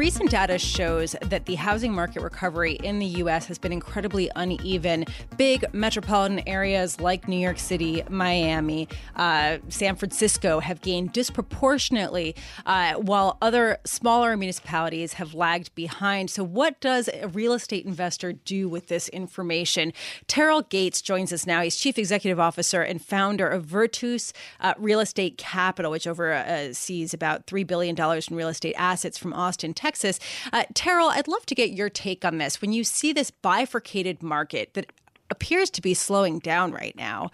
Recent 0.00 0.30
data 0.30 0.58
shows 0.58 1.16
that 1.22 1.46
the 1.46 1.54
housing 1.54 1.92
market 1.92 2.22
recovery 2.22 2.72
in 2.74 2.98
the 2.98 3.06
U.S. 3.06 3.46
has 3.46 3.58
been 3.58 3.72
incredibly 3.72 4.30
uneven. 4.36 5.04
Big 5.36 5.64
metropolitan 5.72 6.46
areas 6.46 7.00
like 7.00 7.26
New 7.26 7.36
York 7.38 7.58
City, 7.58 8.02
Miami, 8.08 8.88
uh, 9.16 9.58
San 9.68 9.96
Francisco 9.96 10.60
have 10.60 10.80
gained 10.80 11.12
disproportionately, 11.12 12.34
uh, 12.66 12.94
while 12.94 13.38
other 13.42 13.78
smaller 13.84 14.36
municipalities 14.36 15.14
have 15.14 15.34
lagged 15.34 15.74
behind. 15.74 16.30
So, 16.30 16.44
what 16.44 16.80
does 16.80 17.08
a 17.08 17.28
real 17.28 17.52
estate 17.52 17.84
investor 17.84 18.32
do 18.32 18.68
with 18.68 18.88
this 18.88 19.08
information? 19.08 19.92
Terrell 20.26 20.62
Gates 20.62 21.02
joins 21.02 21.32
us 21.32 21.46
now. 21.46 21.62
He's 21.62 21.76
Chief 21.76 21.98
Executive 21.98 22.38
Officer 22.38 22.82
and 22.82 23.02
founder 23.02 23.48
of 23.48 23.64
Virtus 23.64 24.32
uh, 24.60 24.74
Real 24.78 25.00
Estate 25.00 25.38
Capital, 25.38 25.90
which 25.90 26.06
oversees 26.06 27.14
about 27.14 27.46
$3 27.46 27.66
billion 27.66 27.96
in 27.98 28.36
real 28.36 28.48
estate 28.48 28.74
assets 28.76 29.18
from 29.18 29.32
Austin, 29.32 29.69
Texas. 29.74 30.18
Uh, 30.52 30.64
Terrell, 30.74 31.08
I'd 31.08 31.28
love 31.28 31.46
to 31.46 31.54
get 31.54 31.70
your 31.70 31.88
take 31.88 32.24
on 32.24 32.38
this. 32.38 32.60
When 32.60 32.72
you 32.72 32.84
see 32.84 33.12
this 33.12 33.30
bifurcated 33.30 34.22
market 34.22 34.74
that 34.74 34.92
appears 35.30 35.70
to 35.70 35.80
be 35.80 35.94
slowing 35.94 36.40
down 36.40 36.72
right 36.72 36.96
now. 36.96 37.30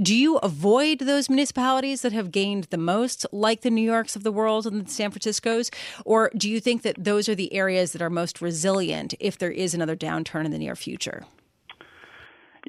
Do 0.00 0.14
you 0.14 0.36
avoid 0.36 1.00
those 1.00 1.28
municipalities 1.28 2.02
that 2.02 2.12
have 2.12 2.30
gained 2.30 2.64
the 2.64 2.78
most, 2.78 3.26
like 3.32 3.62
the 3.62 3.70
New 3.70 3.82
Yorks 3.82 4.16
of 4.16 4.22
the 4.22 4.32
world 4.32 4.66
and 4.66 4.86
the 4.86 4.90
San 4.90 5.10
Franciscos? 5.10 5.74
Or 6.04 6.30
do 6.36 6.48
you 6.48 6.60
think 6.60 6.82
that 6.82 7.02
those 7.02 7.28
are 7.28 7.34
the 7.34 7.52
areas 7.52 7.92
that 7.92 8.02
are 8.02 8.10
most 8.10 8.40
resilient 8.40 9.14
if 9.20 9.36
there 9.36 9.50
is 9.50 9.74
another 9.74 9.96
downturn 9.96 10.44
in 10.44 10.52
the 10.52 10.58
near 10.58 10.76
future? 10.76 11.24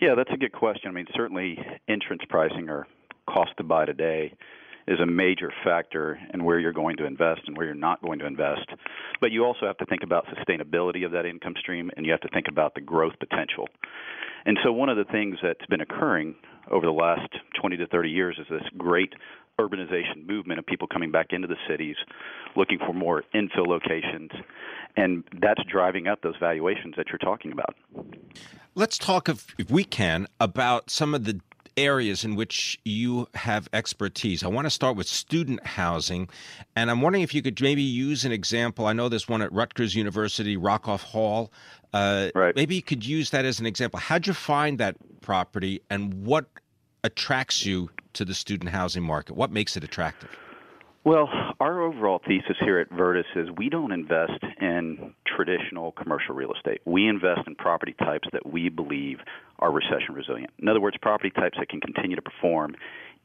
Yeah, 0.01 0.15
that's 0.15 0.31
a 0.33 0.37
good 0.37 0.53
question. 0.53 0.89
I 0.89 0.93
mean, 0.93 1.07
certainly 1.15 1.59
entrance 1.87 2.23
pricing 2.27 2.69
or 2.69 2.87
cost 3.27 3.51
to 3.57 3.63
buy 3.63 3.85
today 3.85 4.33
is 4.87 4.99
a 4.99 5.05
major 5.05 5.51
factor 5.63 6.19
in 6.33 6.43
where 6.43 6.59
you're 6.59 6.73
going 6.73 6.97
to 6.97 7.05
invest 7.05 7.41
and 7.47 7.55
where 7.55 7.65
you're 7.65 7.75
not 7.75 8.01
going 8.01 8.19
to 8.19 8.25
invest. 8.25 8.67
But 9.19 9.31
you 9.31 9.45
also 9.45 9.65
have 9.65 9.77
to 9.77 9.85
think 9.85 10.03
about 10.03 10.25
sustainability 10.27 11.05
of 11.05 11.11
that 11.11 11.25
income 11.25 11.53
stream 11.59 11.91
and 11.95 12.05
you 12.05 12.11
have 12.11 12.21
to 12.21 12.29
think 12.29 12.47
about 12.47 12.75
the 12.75 12.81
growth 12.81 13.13
potential. 13.19 13.67
And 14.45 14.57
so 14.63 14.71
one 14.71 14.89
of 14.89 14.97
the 14.97 15.05
things 15.05 15.37
that's 15.41 15.65
been 15.67 15.81
occurring 15.81 16.35
over 16.69 16.85
the 16.85 16.91
last 16.91 17.29
20 17.59 17.77
to 17.77 17.87
30 17.87 18.09
years 18.09 18.37
is 18.39 18.47
this 18.49 18.63
great 18.77 19.13
urbanization 19.59 20.25
movement 20.25 20.59
of 20.59 20.65
people 20.65 20.87
coming 20.87 21.11
back 21.11 21.27
into 21.31 21.47
the 21.47 21.57
cities 21.69 21.95
looking 22.55 22.79
for 22.79 22.93
more 22.93 23.23
infill 23.35 23.67
locations 23.67 24.31
and 24.97 25.23
that's 25.39 25.61
driving 25.71 26.07
up 26.07 26.21
those 26.21 26.35
valuations 26.39 26.95
that 26.97 27.07
you're 27.09 27.19
talking 27.19 27.51
about. 27.51 27.75
Let's 28.75 28.97
talk 28.97 29.29
if, 29.29 29.53
if 29.57 29.69
we 29.69 29.83
can 29.83 30.27
about 30.39 30.89
some 30.89 31.13
of 31.13 31.25
the 31.25 31.39
areas 31.77 32.23
in 32.23 32.35
which 32.35 32.79
you 32.85 33.27
have 33.35 33.69
expertise. 33.73 34.43
I 34.43 34.47
want 34.47 34.65
to 34.65 34.69
start 34.69 34.95
with 34.95 35.07
student 35.07 35.65
housing, 35.65 36.29
and 36.75 36.91
I'm 36.91 37.01
wondering 37.01 37.23
if 37.23 37.33
you 37.33 37.41
could 37.41 37.59
maybe 37.61 37.81
use 37.81 38.25
an 38.25 38.31
example. 38.31 38.85
I 38.85 38.93
know 38.93 39.09
there's 39.09 39.27
one 39.27 39.41
at 39.41 39.51
Rutgers 39.51 39.95
University, 39.95 40.57
Rockoff 40.57 41.01
Hall. 41.01 41.51
Uh, 41.93 42.29
right. 42.35 42.55
Maybe 42.55 42.75
you 42.75 42.81
could 42.81 43.05
use 43.05 43.29
that 43.31 43.45
as 43.45 43.59
an 43.59 43.65
example. 43.65 43.99
How'd 43.99 44.27
you 44.27 44.33
find 44.33 44.77
that 44.79 44.95
property, 45.21 45.81
and 45.89 46.25
what 46.25 46.45
attracts 47.03 47.65
you 47.65 47.89
to 48.13 48.25
the 48.25 48.33
student 48.33 48.69
housing 48.71 49.03
market? 49.03 49.35
What 49.35 49.51
makes 49.51 49.75
it 49.75 49.83
attractive? 49.83 50.29
Well, 51.03 51.29
our 51.59 51.81
overall 51.81 52.21
thesis 52.27 52.57
here 52.59 52.77
at 52.77 52.91
Virtus 52.91 53.25
is 53.35 53.47
we 53.57 53.69
don't 53.69 53.91
invest 53.91 54.43
in 54.59 55.15
traditional 55.25 55.93
commercial 55.93 56.35
real 56.35 56.53
estate. 56.53 56.81
We 56.85 57.07
invest 57.07 57.41
in 57.47 57.55
property 57.55 57.95
types 57.97 58.27
that 58.33 58.45
we 58.45 58.69
believe 58.69 59.17
are 59.57 59.71
recession 59.71 60.13
resilient. 60.13 60.51
In 60.59 60.67
other 60.67 60.79
words, 60.79 60.97
property 61.01 61.31
types 61.31 61.57
that 61.57 61.69
can 61.69 61.81
continue 61.81 62.15
to 62.15 62.21
perform 62.21 62.75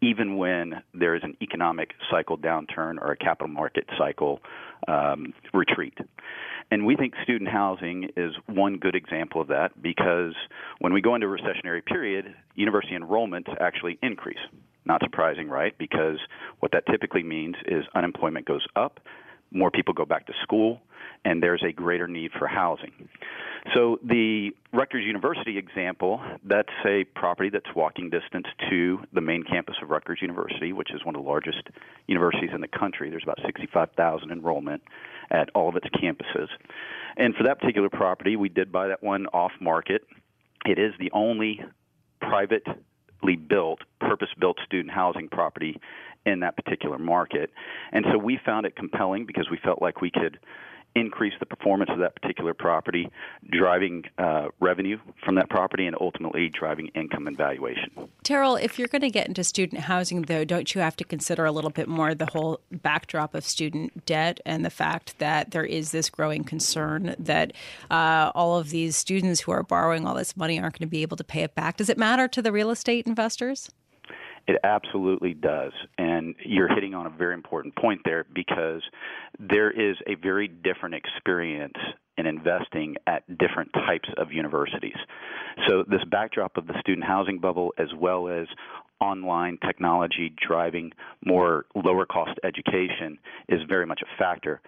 even 0.00 0.36
when 0.36 0.82
there 0.94 1.14
is 1.14 1.22
an 1.22 1.36
economic 1.42 1.90
cycle 2.10 2.36
downturn 2.36 2.98
or 3.00 3.12
a 3.12 3.16
capital 3.16 3.48
market 3.48 3.84
cycle 3.98 4.40
um, 4.88 5.34
retreat. 5.52 5.96
And 6.70 6.84
we 6.84 6.96
think 6.96 7.14
student 7.22 7.50
housing 7.50 8.10
is 8.16 8.32
one 8.46 8.78
good 8.78 8.94
example 8.94 9.40
of 9.40 9.48
that 9.48 9.70
because 9.80 10.34
when 10.80 10.92
we 10.92 11.00
go 11.00 11.14
into 11.14 11.26
a 11.26 11.30
recessionary 11.30 11.84
period, 11.84 12.34
university 12.54 12.96
enrollments 12.96 13.54
actually 13.60 13.98
increase. 14.02 14.38
Not 14.86 15.02
surprising, 15.02 15.48
right? 15.48 15.76
Because 15.76 16.18
what 16.60 16.72
that 16.72 16.86
typically 16.86 17.24
means 17.24 17.56
is 17.66 17.84
unemployment 17.94 18.46
goes 18.46 18.64
up, 18.76 19.00
more 19.50 19.70
people 19.70 19.92
go 19.92 20.04
back 20.04 20.26
to 20.26 20.32
school, 20.42 20.80
and 21.24 21.42
there's 21.42 21.62
a 21.66 21.72
greater 21.72 22.06
need 22.06 22.30
for 22.38 22.46
housing. 22.46 23.08
So 23.74 23.98
the 24.04 24.52
Rutgers 24.72 25.04
University 25.04 25.58
example, 25.58 26.20
that's 26.44 26.72
a 26.84 27.04
property 27.16 27.50
that's 27.50 27.74
walking 27.74 28.10
distance 28.10 28.46
to 28.70 29.00
the 29.12 29.20
main 29.20 29.42
campus 29.42 29.74
of 29.82 29.90
Rutgers 29.90 30.18
University, 30.22 30.72
which 30.72 30.92
is 30.94 31.04
one 31.04 31.16
of 31.16 31.22
the 31.22 31.28
largest 31.28 31.68
universities 32.06 32.50
in 32.54 32.60
the 32.60 32.68
country. 32.68 33.10
There's 33.10 33.24
about 33.24 33.40
65,000 33.44 34.30
enrollment 34.30 34.82
at 35.30 35.50
all 35.54 35.68
of 35.68 35.74
its 35.74 35.86
campuses. 35.88 36.48
And 37.16 37.34
for 37.34 37.42
that 37.44 37.58
particular 37.58 37.90
property, 37.90 38.36
we 38.36 38.48
did 38.48 38.70
buy 38.70 38.88
that 38.88 39.02
one 39.02 39.26
off 39.28 39.52
market. 39.60 40.02
It 40.64 40.78
is 40.78 40.92
the 41.00 41.10
only 41.12 41.60
built, 43.48 43.80
purpose 44.00 44.28
built 44.38 44.58
student 44.64 44.92
housing 44.92 45.28
property 45.28 45.80
in 46.24 46.40
that 46.40 46.56
particular 46.56 46.98
market. 46.98 47.50
And 47.92 48.04
so 48.12 48.18
we 48.18 48.38
found 48.44 48.66
it 48.66 48.76
compelling 48.76 49.26
because 49.26 49.48
we 49.50 49.58
felt 49.62 49.80
like 49.80 50.00
we 50.00 50.10
could 50.10 50.38
increase 50.96 51.34
the 51.38 51.46
performance 51.46 51.90
of 51.92 51.98
that 51.98 52.20
particular 52.20 52.54
property, 52.54 53.08
driving 53.50 54.04
uh, 54.18 54.48
revenue 54.60 54.98
from 55.24 55.34
that 55.36 55.50
property, 55.50 55.86
and 55.86 55.94
ultimately 56.00 56.48
driving 56.48 56.88
income 56.88 57.26
and 57.26 57.36
valuation. 57.36 57.90
Terrell, 58.24 58.56
if 58.56 58.78
you're 58.78 58.88
going 58.88 59.02
to 59.02 59.10
get 59.10 59.28
into 59.28 59.44
student 59.44 59.82
housing, 59.82 60.22
though, 60.22 60.44
don't 60.44 60.74
you 60.74 60.80
have 60.80 60.96
to 60.96 61.04
consider 61.04 61.44
a 61.44 61.52
little 61.52 61.70
bit 61.70 61.86
more 61.86 62.14
the 62.14 62.26
whole 62.26 62.60
backdrop 62.72 63.34
of 63.34 63.44
student 63.44 64.06
debt 64.06 64.40
and 64.46 64.64
the 64.64 64.70
fact 64.70 65.18
that 65.18 65.50
there 65.50 65.64
is 65.64 65.92
this 65.92 66.08
growing 66.08 66.42
concern 66.42 67.14
that 67.18 67.52
uh, 67.90 68.32
all 68.34 68.58
of 68.58 68.70
these 68.70 68.96
students 68.96 69.40
who 69.40 69.52
are 69.52 69.62
borrowing 69.62 70.06
all 70.06 70.14
this 70.14 70.36
money 70.36 70.58
aren't 70.58 70.78
going 70.78 70.88
to 70.88 70.90
be 70.90 71.02
able 71.02 71.18
to 71.18 71.24
pay 71.24 71.42
it 71.42 71.54
back? 71.54 71.76
Does 71.76 71.90
it 71.90 71.98
matter 71.98 72.26
to 72.28 72.40
the 72.40 72.52
real 72.52 72.70
estate 72.70 73.06
investors? 73.06 73.70
It 74.46 74.60
absolutely 74.62 75.34
does. 75.34 75.72
And 75.98 76.34
you're 76.44 76.72
hitting 76.72 76.94
on 76.94 77.06
a 77.06 77.10
very 77.10 77.34
important 77.34 77.74
point 77.76 78.00
there 78.04 78.24
because 78.32 78.82
there 79.38 79.70
is 79.70 79.96
a 80.06 80.14
very 80.14 80.46
different 80.46 80.94
experience 80.94 81.74
in 82.16 82.26
investing 82.26 82.96
at 83.06 83.26
different 83.38 83.72
types 83.72 84.08
of 84.16 84.32
universities. 84.32 84.96
So, 85.68 85.84
this 85.88 86.02
backdrop 86.10 86.56
of 86.56 86.66
the 86.66 86.78
student 86.80 87.06
housing 87.06 87.38
bubble, 87.38 87.74
as 87.78 87.88
well 87.98 88.28
as 88.28 88.46
online 89.00 89.58
technology 89.66 90.32
driving 90.46 90.92
more 91.24 91.66
lower 91.74 92.06
cost 92.06 92.38
education, 92.44 93.18
is 93.48 93.60
very 93.68 93.84
much 93.84 94.00
a 94.02 94.18
factor. 94.18 94.60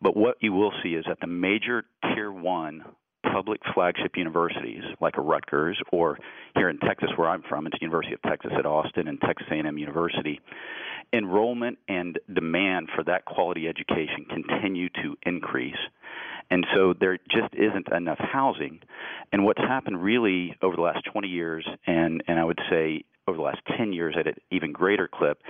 But 0.00 0.16
what 0.16 0.36
you 0.40 0.52
will 0.52 0.72
see 0.82 0.94
is 0.94 1.04
that 1.08 1.18
the 1.20 1.28
major 1.28 1.84
tier 2.02 2.32
one 2.32 2.84
public 3.32 3.60
flagship 3.74 4.16
universities 4.16 4.82
like 5.00 5.16
a 5.16 5.20
Rutgers 5.20 5.78
or 5.92 6.18
here 6.54 6.68
in 6.68 6.78
Texas 6.78 7.10
where 7.16 7.28
I'm 7.28 7.42
from, 7.48 7.66
it's 7.66 7.76
University 7.80 8.14
of 8.14 8.22
Texas 8.22 8.52
at 8.56 8.66
Austin 8.66 9.08
and 9.08 9.20
Texas 9.20 9.46
A&M 9.50 9.78
University. 9.78 10.40
Enrollment 11.12 11.78
and 11.88 12.18
demand 12.32 12.88
for 12.94 13.04
that 13.04 13.24
quality 13.24 13.68
education 13.68 14.26
continue 14.28 14.88
to 14.88 15.16
increase. 15.24 15.76
And 16.50 16.66
so 16.74 16.94
there 16.98 17.18
just 17.30 17.54
isn't 17.54 17.92
enough 17.92 18.18
housing. 18.18 18.80
And 19.32 19.44
what's 19.44 19.60
happened 19.60 20.02
really 20.02 20.56
over 20.62 20.76
the 20.76 20.82
last 20.82 21.04
20 21.12 21.28
years, 21.28 21.66
and, 21.86 22.22
and 22.28 22.38
I 22.38 22.44
would 22.44 22.60
say 22.70 23.04
over 23.28 23.36
the 23.36 23.42
last 23.42 23.60
10 23.76 23.92
years 23.92 24.14
at 24.18 24.26
an 24.26 24.34
even 24.50 24.72
greater 24.72 25.08
clip, 25.08 25.42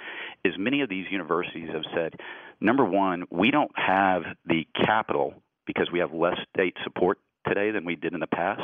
is 0.44 0.54
many 0.58 0.80
of 0.80 0.88
these 0.88 1.06
universities 1.10 1.68
have 1.72 1.84
said, 1.94 2.14
number 2.60 2.84
one, 2.84 3.24
we 3.30 3.50
don't 3.50 3.72
have 3.74 4.22
the 4.46 4.66
capital 4.74 5.34
because 5.66 5.90
we 5.92 5.98
have 5.98 6.12
less 6.12 6.38
state 6.54 6.76
support 6.84 7.18
today 7.46 7.70
than 7.70 7.84
we 7.84 7.96
did 7.96 8.14
in 8.14 8.20
the 8.20 8.26
past 8.26 8.62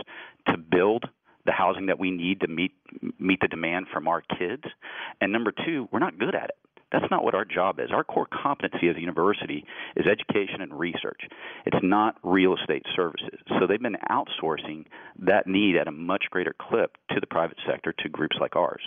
to 0.48 0.56
build 0.56 1.04
the 1.44 1.52
housing 1.52 1.86
that 1.86 1.98
we 1.98 2.10
need 2.10 2.40
to 2.40 2.48
meet 2.48 2.72
meet 3.18 3.40
the 3.40 3.48
demand 3.48 3.86
from 3.92 4.06
our 4.06 4.22
kids. 4.38 4.64
And 5.20 5.32
number 5.32 5.52
two, 5.64 5.88
we're 5.90 5.98
not 5.98 6.18
good 6.18 6.34
at 6.34 6.44
it. 6.44 6.56
That's 6.92 7.10
not 7.10 7.24
what 7.24 7.34
our 7.34 7.46
job 7.46 7.80
is. 7.80 7.90
Our 7.90 8.04
core 8.04 8.28
competency 8.30 8.88
as 8.88 8.96
a 8.96 9.00
university 9.00 9.64
is 9.96 10.06
education 10.06 10.60
and 10.60 10.78
research. 10.78 11.22
It's 11.64 11.78
not 11.82 12.16
real 12.22 12.54
estate 12.54 12.84
services. 12.94 13.40
So 13.58 13.66
they've 13.66 13.80
been 13.80 13.96
outsourcing 14.10 14.84
that 15.20 15.46
need 15.46 15.76
at 15.76 15.88
a 15.88 15.92
much 15.92 16.24
greater 16.30 16.54
clip 16.60 16.98
to 17.10 17.18
the 17.18 17.26
private 17.26 17.56
sector 17.66 17.94
to 18.00 18.08
groups 18.10 18.36
like 18.38 18.56
ours. 18.56 18.82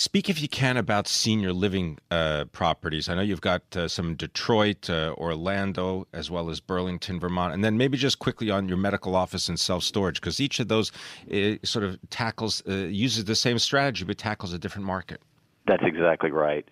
Speak, 0.00 0.30
if 0.30 0.40
you 0.40 0.48
can, 0.48 0.78
about 0.78 1.06
senior 1.06 1.52
living 1.52 1.98
uh, 2.10 2.46
properties. 2.52 3.10
I 3.10 3.14
know 3.14 3.20
you've 3.20 3.42
got 3.42 3.76
uh, 3.76 3.86
some 3.86 4.14
Detroit, 4.14 4.88
uh, 4.88 5.14
Orlando, 5.18 6.06
as 6.14 6.30
well 6.30 6.48
as 6.48 6.58
Burlington, 6.58 7.20
Vermont, 7.20 7.52
and 7.52 7.62
then 7.62 7.76
maybe 7.76 7.98
just 7.98 8.18
quickly 8.18 8.50
on 8.50 8.66
your 8.66 8.78
medical 8.78 9.14
office 9.14 9.46
and 9.50 9.60
self 9.60 9.82
storage, 9.82 10.18
because 10.18 10.40
each 10.40 10.58
of 10.58 10.68
those 10.68 10.90
uh, 11.30 11.56
sort 11.64 11.84
of 11.84 11.98
tackles 12.08 12.62
uh, 12.66 12.72
uses 12.72 13.26
the 13.26 13.34
same 13.34 13.58
strategy 13.58 14.06
but 14.06 14.16
tackles 14.16 14.54
a 14.54 14.58
different 14.58 14.86
market. 14.86 15.20
That's 15.66 15.82
exactly 15.84 16.30
right. 16.30 16.66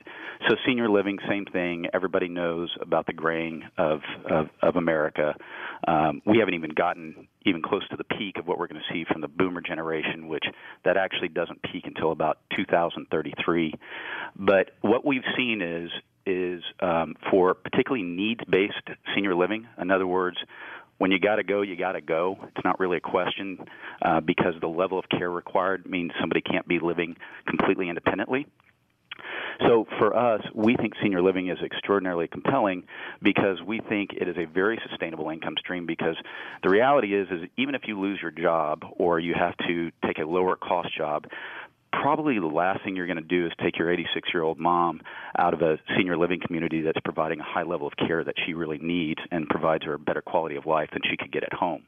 So 0.48 0.56
senior 0.66 0.88
living, 0.88 1.18
same 1.28 1.44
thing. 1.44 1.84
Everybody 1.92 2.28
knows 2.28 2.74
about 2.80 3.04
the 3.04 3.12
graying 3.12 3.62
of 3.76 4.00
of, 4.30 4.48
of 4.62 4.76
America. 4.76 5.34
Um, 5.86 6.22
we 6.24 6.38
haven't 6.38 6.54
even 6.54 6.70
gotten 6.70 7.28
even 7.48 7.62
close 7.62 7.86
to 7.88 7.96
the 7.96 8.04
peak 8.04 8.38
of 8.38 8.46
what 8.46 8.58
we're 8.58 8.66
going 8.66 8.80
to 8.80 8.92
see 8.92 9.04
from 9.10 9.20
the 9.20 9.28
boomer 9.28 9.60
generation, 9.60 10.28
which 10.28 10.44
that 10.84 10.96
actually 10.96 11.28
doesn't 11.28 11.62
peak 11.62 11.84
until 11.86 12.12
about 12.12 12.38
2033. 12.56 13.74
But 14.36 14.70
what 14.80 15.04
we've 15.04 15.22
seen 15.36 15.62
is 15.62 15.90
is 16.26 16.62
um, 16.80 17.14
for 17.30 17.54
particularly 17.54 18.04
needs 18.04 18.40
based 18.48 18.74
senior 19.14 19.34
living. 19.34 19.66
In 19.80 19.90
other 19.90 20.06
words, 20.06 20.36
when 20.98 21.10
you 21.10 21.18
got 21.18 21.36
to 21.36 21.42
go, 21.42 21.62
you 21.62 21.76
got 21.76 21.92
to 21.92 22.00
go. 22.00 22.36
It's 22.42 22.64
not 22.64 22.78
really 22.78 22.98
a 22.98 23.00
question 23.00 23.58
uh, 24.02 24.20
because 24.20 24.54
the 24.60 24.68
level 24.68 24.98
of 24.98 25.08
care 25.08 25.30
required 25.30 25.86
means 25.86 26.10
somebody 26.20 26.42
can't 26.42 26.68
be 26.68 26.80
living 26.80 27.16
completely 27.46 27.88
independently. 27.88 28.46
So 29.66 29.86
for 29.98 30.16
us, 30.16 30.42
we 30.54 30.76
think 30.76 30.94
senior 31.02 31.22
living 31.22 31.48
is 31.48 31.58
extraordinarily 31.64 32.28
compelling 32.28 32.84
because 33.22 33.60
we 33.66 33.80
think 33.80 34.10
it 34.12 34.28
is 34.28 34.36
a 34.36 34.44
very 34.44 34.80
sustainable 34.88 35.30
income 35.30 35.56
stream 35.58 35.86
because 35.86 36.16
the 36.62 36.68
reality 36.68 37.14
is 37.14 37.28
is 37.30 37.48
even 37.56 37.74
if 37.74 37.82
you 37.86 37.98
lose 37.98 38.18
your 38.22 38.30
job 38.30 38.84
or 38.96 39.18
you 39.18 39.34
have 39.34 39.56
to 39.66 39.90
take 40.06 40.18
a 40.18 40.24
lower 40.24 40.56
cost 40.56 40.96
job, 40.96 41.26
probably 41.92 42.38
the 42.38 42.46
last 42.46 42.84
thing 42.84 42.96
you're 42.96 43.06
going 43.06 43.16
to 43.16 43.22
do 43.22 43.46
is 43.46 43.52
take 43.62 43.78
your 43.78 43.92
86 43.92 44.28
year 44.32 44.42
old 44.42 44.58
mom 44.58 45.00
out 45.36 45.54
of 45.54 45.62
a 45.62 45.78
senior 45.96 46.16
living 46.16 46.40
community 46.44 46.82
that's 46.82 47.00
providing 47.04 47.40
a 47.40 47.44
high 47.44 47.62
level 47.62 47.86
of 47.86 47.94
care 47.96 48.22
that 48.22 48.34
she 48.46 48.54
really 48.54 48.78
needs 48.78 49.20
and 49.30 49.48
provides 49.48 49.84
her 49.84 49.94
a 49.94 49.98
better 49.98 50.22
quality 50.22 50.56
of 50.56 50.66
life 50.66 50.88
than 50.92 51.02
she 51.10 51.16
could 51.16 51.32
get 51.32 51.42
at 51.42 51.52
home. 51.52 51.82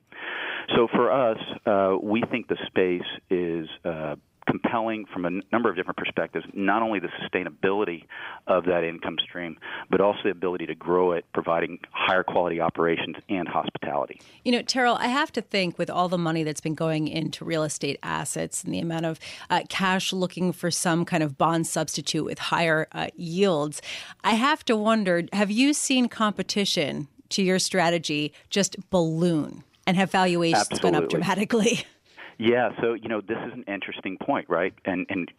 So 0.75 0.88
for 0.88 1.11
us, 1.11 1.38
uh, 1.66 1.97
we 2.03 2.23
think 2.31 2.49
the 2.49 2.59
space 2.66 3.09
is 3.29 3.69
uh, 3.85 4.16
compelling 4.46 5.05
from 5.12 5.24
a 5.24 5.31
number 5.53 5.68
of 5.68 5.76
different 5.76 5.96
perspectives, 5.96 6.44
not 6.55 6.83
only 6.83 6.98
the 6.98 7.09
sustainability 7.22 8.05
of 8.46 8.64
that 8.64 8.85
income 8.85 9.16
stream, 9.22 9.57
but 9.90 10.00
also 10.00 10.20
the 10.24 10.31
ability 10.31 10.66
to 10.66 10.74
grow 10.74 11.12
it, 11.12 11.24
providing 11.33 11.79
higher 11.90 12.22
quality 12.22 12.61
operations 12.61 13.16
and 13.29 13.46
hospitality. 13.48 14.20
You 14.44 14.53
know, 14.53 14.62
Terrell, 14.62 14.96
I 14.96 15.09
have 15.09 15.33
to 15.33 15.42
think 15.42 15.79
with 15.79 15.90
all 15.90 16.09
the 16.09 16.18
money 16.18 16.42
that's 16.42 16.61
been 16.61 16.74
going 16.74 17.09
into 17.09 17.44
real 17.44 17.62
estate 17.62 17.98
assets 18.03 18.64
and 18.64 18.74
the 18.74 18.81
amount 18.81 19.07
of 19.07 19.20
uh, 19.50 19.62
cash 19.68 20.12
looking 20.12 20.53
for 20.53 20.70
some 20.70 21.05
kind 21.05 21.22
of 21.22 21.37
bond 21.37 21.66
substitute 21.66 22.24
with 22.24 22.38
higher 22.38 22.88
uh, 22.92 23.09
yields, 23.16 23.83
I 24.24 24.35
have 24.35 24.64
to 24.66 24.76
wonder 24.76 25.22
have 25.33 25.50
you 25.50 25.74
seen 25.74 26.09
competition 26.09 27.09
to 27.31 27.42
your 27.42 27.59
strategy 27.59 28.33
just 28.48 28.76
balloon? 28.90 29.64
And 29.87 29.96
have 29.96 30.12
valuations 30.12 30.68
Absolutely. 30.70 30.90
gone 30.90 31.03
up 31.03 31.11
dramatically? 31.11 31.85
Yeah, 32.42 32.70
so 32.81 32.94
you 32.94 33.11
know 33.11 33.20
this 33.20 33.37
is 33.46 33.53
an 33.53 33.64
interesting 33.68 34.16
point, 34.16 34.48
right? 34.48 34.72
And 34.87 35.07
and 35.11 35.31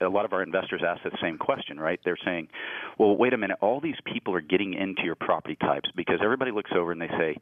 a 0.00 0.08
lot 0.08 0.24
of 0.24 0.32
our 0.32 0.42
investors 0.42 0.80
ask 0.82 1.02
the 1.02 1.10
same 1.20 1.36
question, 1.36 1.78
right? 1.78 2.00
They're 2.06 2.16
saying, 2.24 2.48
"Well, 2.96 3.18
wait 3.18 3.34
a 3.34 3.36
minute, 3.36 3.58
all 3.60 3.80
these 3.80 4.00
people 4.06 4.34
are 4.34 4.40
getting 4.40 4.72
into 4.72 5.02
your 5.02 5.14
property 5.14 5.56
types 5.56 5.90
because 5.94 6.20
everybody 6.24 6.50
looks 6.50 6.70
over 6.74 6.90
and 6.90 7.02
they 7.02 7.08
say, 7.08 7.36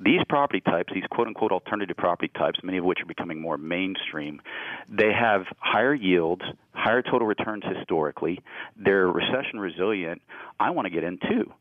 these 0.00 0.22
property 0.28 0.60
types, 0.62 0.92
these 0.92 1.04
quote 1.12 1.28
unquote 1.28 1.52
alternative 1.52 1.96
property 1.96 2.32
types, 2.36 2.58
many 2.64 2.78
of 2.78 2.84
which 2.84 3.00
are 3.00 3.06
becoming 3.06 3.40
more 3.40 3.56
mainstream, 3.56 4.42
they 4.88 5.12
have 5.12 5.42
higher 5.60 5.94
yields, 5.94 6.42
higher 6.72 7.02
total 7.02 7.28
returns 7.28 7.62
historically, 7.78 8.40
they're 8.76 9.06
recession 9.06 9.60
resilient. 9.60 10.22
I 10.58 10.70
want 10.70 10.86
to 10.86 10.90
get 10.90 11.04
in 11.04 11.18
too." 11.18 11.52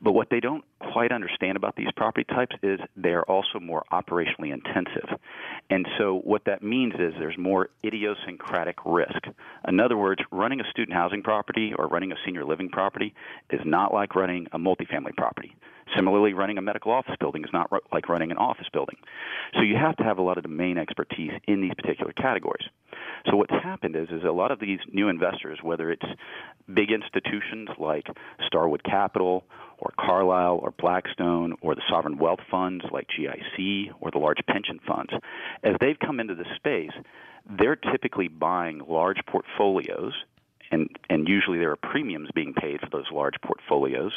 But 0.00 0.12
what 0.12 0.28
they 0.30 0.40
don't 0.40 0.64
quite 0.92 1.12
understand 1.12 1.56
about 1.56 1.76
these 1.76 1.90
property 1.96 2.24
types 2.24 2.56
is 2.62 2.80
they 2.96 3.10
are 3.10 3.24
also 3.24 3.58
more 3.60 3.84
operationally 3.92 4.52
intensive. 4.52 5.08
And 5.70 5.86
so 5.98 6.20
what 6.24 6.44
that 6.46 6.62
means 6.62 6.94
is 6.94 7.14
there's 7.18 7.38
more 7.38 7.68
idiosyncratic 7.84 8.76
risk. 8.84 9.26
In 9.66 9.80
other 9.80 9.96
words, 9.96 10.22
running 10.30 10.60
a 10.60 10.70
student 10.70 10.96
housing 10.96 11.22
property 11.22 11.72
or 11.76 11.88
running 11.88 12.12
a 12.12 12.16
senior 12.24 12.44
living 12.44 12.68
property 12.68 13.14
is 13.50 13.60
not 13.64 13.92
like 13.92 14.14
running 14.14 14.46
a 14.52 14.58
multifamily 14.58 15.16
property. 15.16 15.54
Similarly, 15.94 16.32
running 16.32 16.58
a 16.58 16.62
medical 16.62 16.92
office 16.92 17.14
building 17.20 17.44
is 17.44 17.50
not 17.52 17.70
like 17.92 18.08
running 18.08 18.30
an 18.30 18.38
office 18.38 18.66
building. 18.72 18.96
So 19.54 19.60
you 19.60 19.76
have 19.76 19.96
to 19.96 20.04
have 20.04 20.18
a 20.18 20.22
lot 20.22 20.36
of 20.36 20.42
domain 20.42 20.78
expertise 20.78 21.32
in 21.46 21.60
these 21.60 21.74
particular 21.74 22.12
categories. 22.12 22.66
So 23.30 23.36
what's 23.36 23.52
happened 23.52 23.96
is 23.96 24.08
is 24.10 24.24
a 24.24 24.32
lot 24.32 24.50
of 24.50 24.60
these 24.60 24.80
new 24.92 25.08
investors, 25.08 25.60
whether 25.62 25.90
it's 25.90 26.04
big 26.72 26.90
institutions 26.90 27.68
like 27.78 28.06
Starwood 28.46 28.82
Capital 28.84 29.44
or 29.78 29.92
Carlyle 29.98 30.58
or 30.62 30.72
Blackstone 30.72 31.54
or 31.60 31.74
the 31.74 31.82
sovereign 31.88 32.18
wealth 32.18 32.40
funds 32.50 32.84
like 32.90 33.06
GIC 33.08 33.90
or 34.00 34.10
the 34.10 34.18
large 34.18 34.40
pension 34.48 34.80
funds, 34.86 35.12
as 35.62 35.74
they've 35.80 35.98
come 35.98 36.20
into 36.20 36.34
the 36.34 36.46
space, 36.56 36.92
they're 37.58 37.76
typically 37.76 38.28
buying 38.28 38.82
large 38.88 39.18
portfolios 39.26 40.12
and 40.70 40.88
and 41.08 41.28
usually 41.28 41.58
there 41.58 41.70
are 41.70 41.76
premiums 41.76 42.28
being 42.34 42.52
paid 42.54 42.80
for 42.80 42.88
those 42.90 43.06
large 43.12 43.34
portfolios 43.42 44.12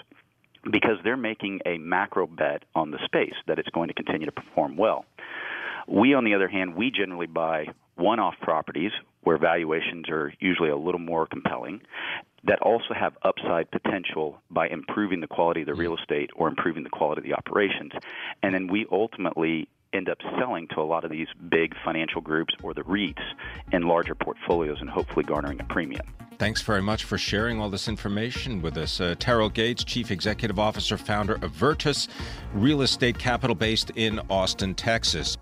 because 0.64 0.98
they're 1.04 1.18
making 1.18 1.62
a 1.66 1.78
macro 1.78 2.28
bet 2.28 2.64
on 2.76 2.92
the 2.92 3.00
space 3.06 3.36
that 3.48 3.60
it's 3.60 3.70
going 3.70 3.88
to 3.88 3.94
continue 3.94 4.26
to 4.26 4.32
perform 4.32 4.78
well. 4.78 5.06
We, 5.88 6.14
on 6.14 6.24
the 6.24 6.36
other 6.36 6.48
hand, 6.48 6.76
we 6.76 6.92
generally 6.92 7.28
buy 7.28 7.68
one 7.96 8.20
off 8.20 8.36
properties 8.42 8.92
where 9.24 9.38
valuations 9.38 10.10
are 10.10 10.34
usually 10.40 10.70
a 10.70 10.78
little 10.78 11.00
more 11.00 11.26
compelling 11.26 11.82
that 12.46 12.62
also 12.62 12.94
have 12.94 13.14
upside 13.24 13.70
potential 13.72 14.42
by 14.50 14.68
improving 14.68 15.20
the 15.20 15.28
quality 15.28 15.62
of 15.62 15.68
the 15.68 15.74
real 15.74 15.92
mm-hmm. 15.92 16.02
estate 16.02 16.30
or 16.36 16.48
improving 16.48 16.84
the 16.84 16.90
quality 16.90 17.20
of 17.20 17.26
the 17.26 17.34
operations. 17.34 17.92
And 18.42 18.54
then 18.54 18.68
we 18.68 18.86
ultimately 18.92 19.68
end 19.94 20.10
up 20.10 20.18
selling 20.38 20.68
to 20.76 20.82
a 20.82 20.84
lot 20.84 21.04
of 21.04 21.12
these 21.12 21.28
big 21.50 21.74
financial 21.84 22.22
groups 22.22 22.54
or 22.64 22.74
the 22.74 22.82
REITs 22.82 23.22
in 23.72 23.84
larger 23.84 24.16
portfolios 24.16 24.78
and 24.82 24.90
hopefully 24.90 25.24
garnering 25.24 25.60
a 25.60 25.64
premium. 25.66 26.06
Thanks 26.38 26.62
very 26.62 26.82
much 26.82 27.04
for 27.04 27.18
sharing 27.18 27.60
all 27.60 27.70
this 27.70 27.88
information 27.88 28.62
with 28.62 28.78
us. 28.78 29.02
Uh, 29.02 29.16
Terrell 29.20 29.50
Gates, 29.50 29.84
Chief 29.84 30.10
Executive 30.10 30.58
Officer, 30.58 30.98
founder 30.98 31.36
of 31.42 31.52
Virtus 31.52 32.08
Real 32.54 32.82
Estate 32.82 33.18
Capital 33.18 33.56
based 33.56 33.92
in 33.96 34.20
Austin, 34.30 34.74
Texas. 34.74 35.38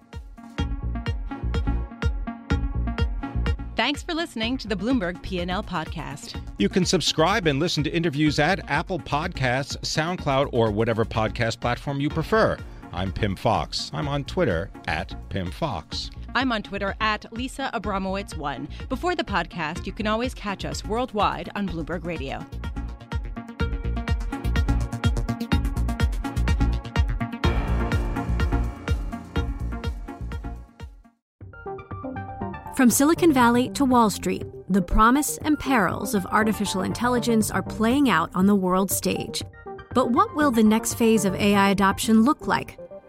Thanks 3.76 4.02
for 4.02 4.16
listening 4.16 4.58
to 4.58 4.68
the 4.68 4.76
Bloomberg 4.76 5.22
P&L 5.22 5.62
podcast. 5.62 6.42
You 6.58 6.68
can 6.68 6.84
subscribe 6.84 7.46
and 7.46 7.60
listen 7.60 7.84
to 7.84 7.92
interviews 7.92 8.40
at 8.40 8.68
Apple 8.72 8.98
Podcasts, 8.98 9.78
SoundCloud, 9.82 10.50
or 10.52 10.72
whatever 10.72 11.06
podcast 11.06 11.60
platform 11.60 12.02
you 12.02 12.10
prefer. 12.10 12.58
I'm 12.98 13.14
Pim 13.14 13.36
Fox. 13.36 13.92
I'm 13.94 14.08
on 14.08 14.24
Twitter 14.24 14.72
at 14.88 15.14
Pim 15.30 15.52
Fox. 15.52 16.10
I'm 16.34 16.52
on 16.52 16.64
Twitter 16.64 16.96
at 17.00 17.32
Lisa 17.32 17.70
Abramowitz1. 17.76 18.90
Before 18.90 19.16
the 19.16 19.24
podcast, 19.24 19.86
you 19.86 19.92
can 19.92 20.08
always 20.08 20.34
catch 20.34 20.66
us 20.66 20.84
worldwide 20.84 21.52
on 21.56 21.70
Bloomberg 21.70 22.04
Radio. 22.08 22.44
From 32.76 32.90
Silicon 32.90 33.32
Valley 33.32 33.70
to 33.76 33.86
Wall 33.86 34.10
Street, 34.10 34.44
the 34.70 34.82
promise 34.82 35.38
and 35.44 35.60
perils 35.60 36.16
of 36.16 36.26
artificial 36.26 36.82
intelligence 36.82 37.52
are 37.52 37.62
playing 37.62 38.10
out 38.10 38.32
on 38.34 38.48
the 38.48 38.56
world 38.56 38.90
stage. 38.90 39.44
But 39.94 40.10
what 40.10 40.36
will 40.36 40.50
the 40.50 40.64
next 40.64 40.96
phase 40.96 41.26
of 41.26 41.36
AI 41.36 41.70
adoption 41.70 42.24
look 42.24 42.48
like? 42.48 42.80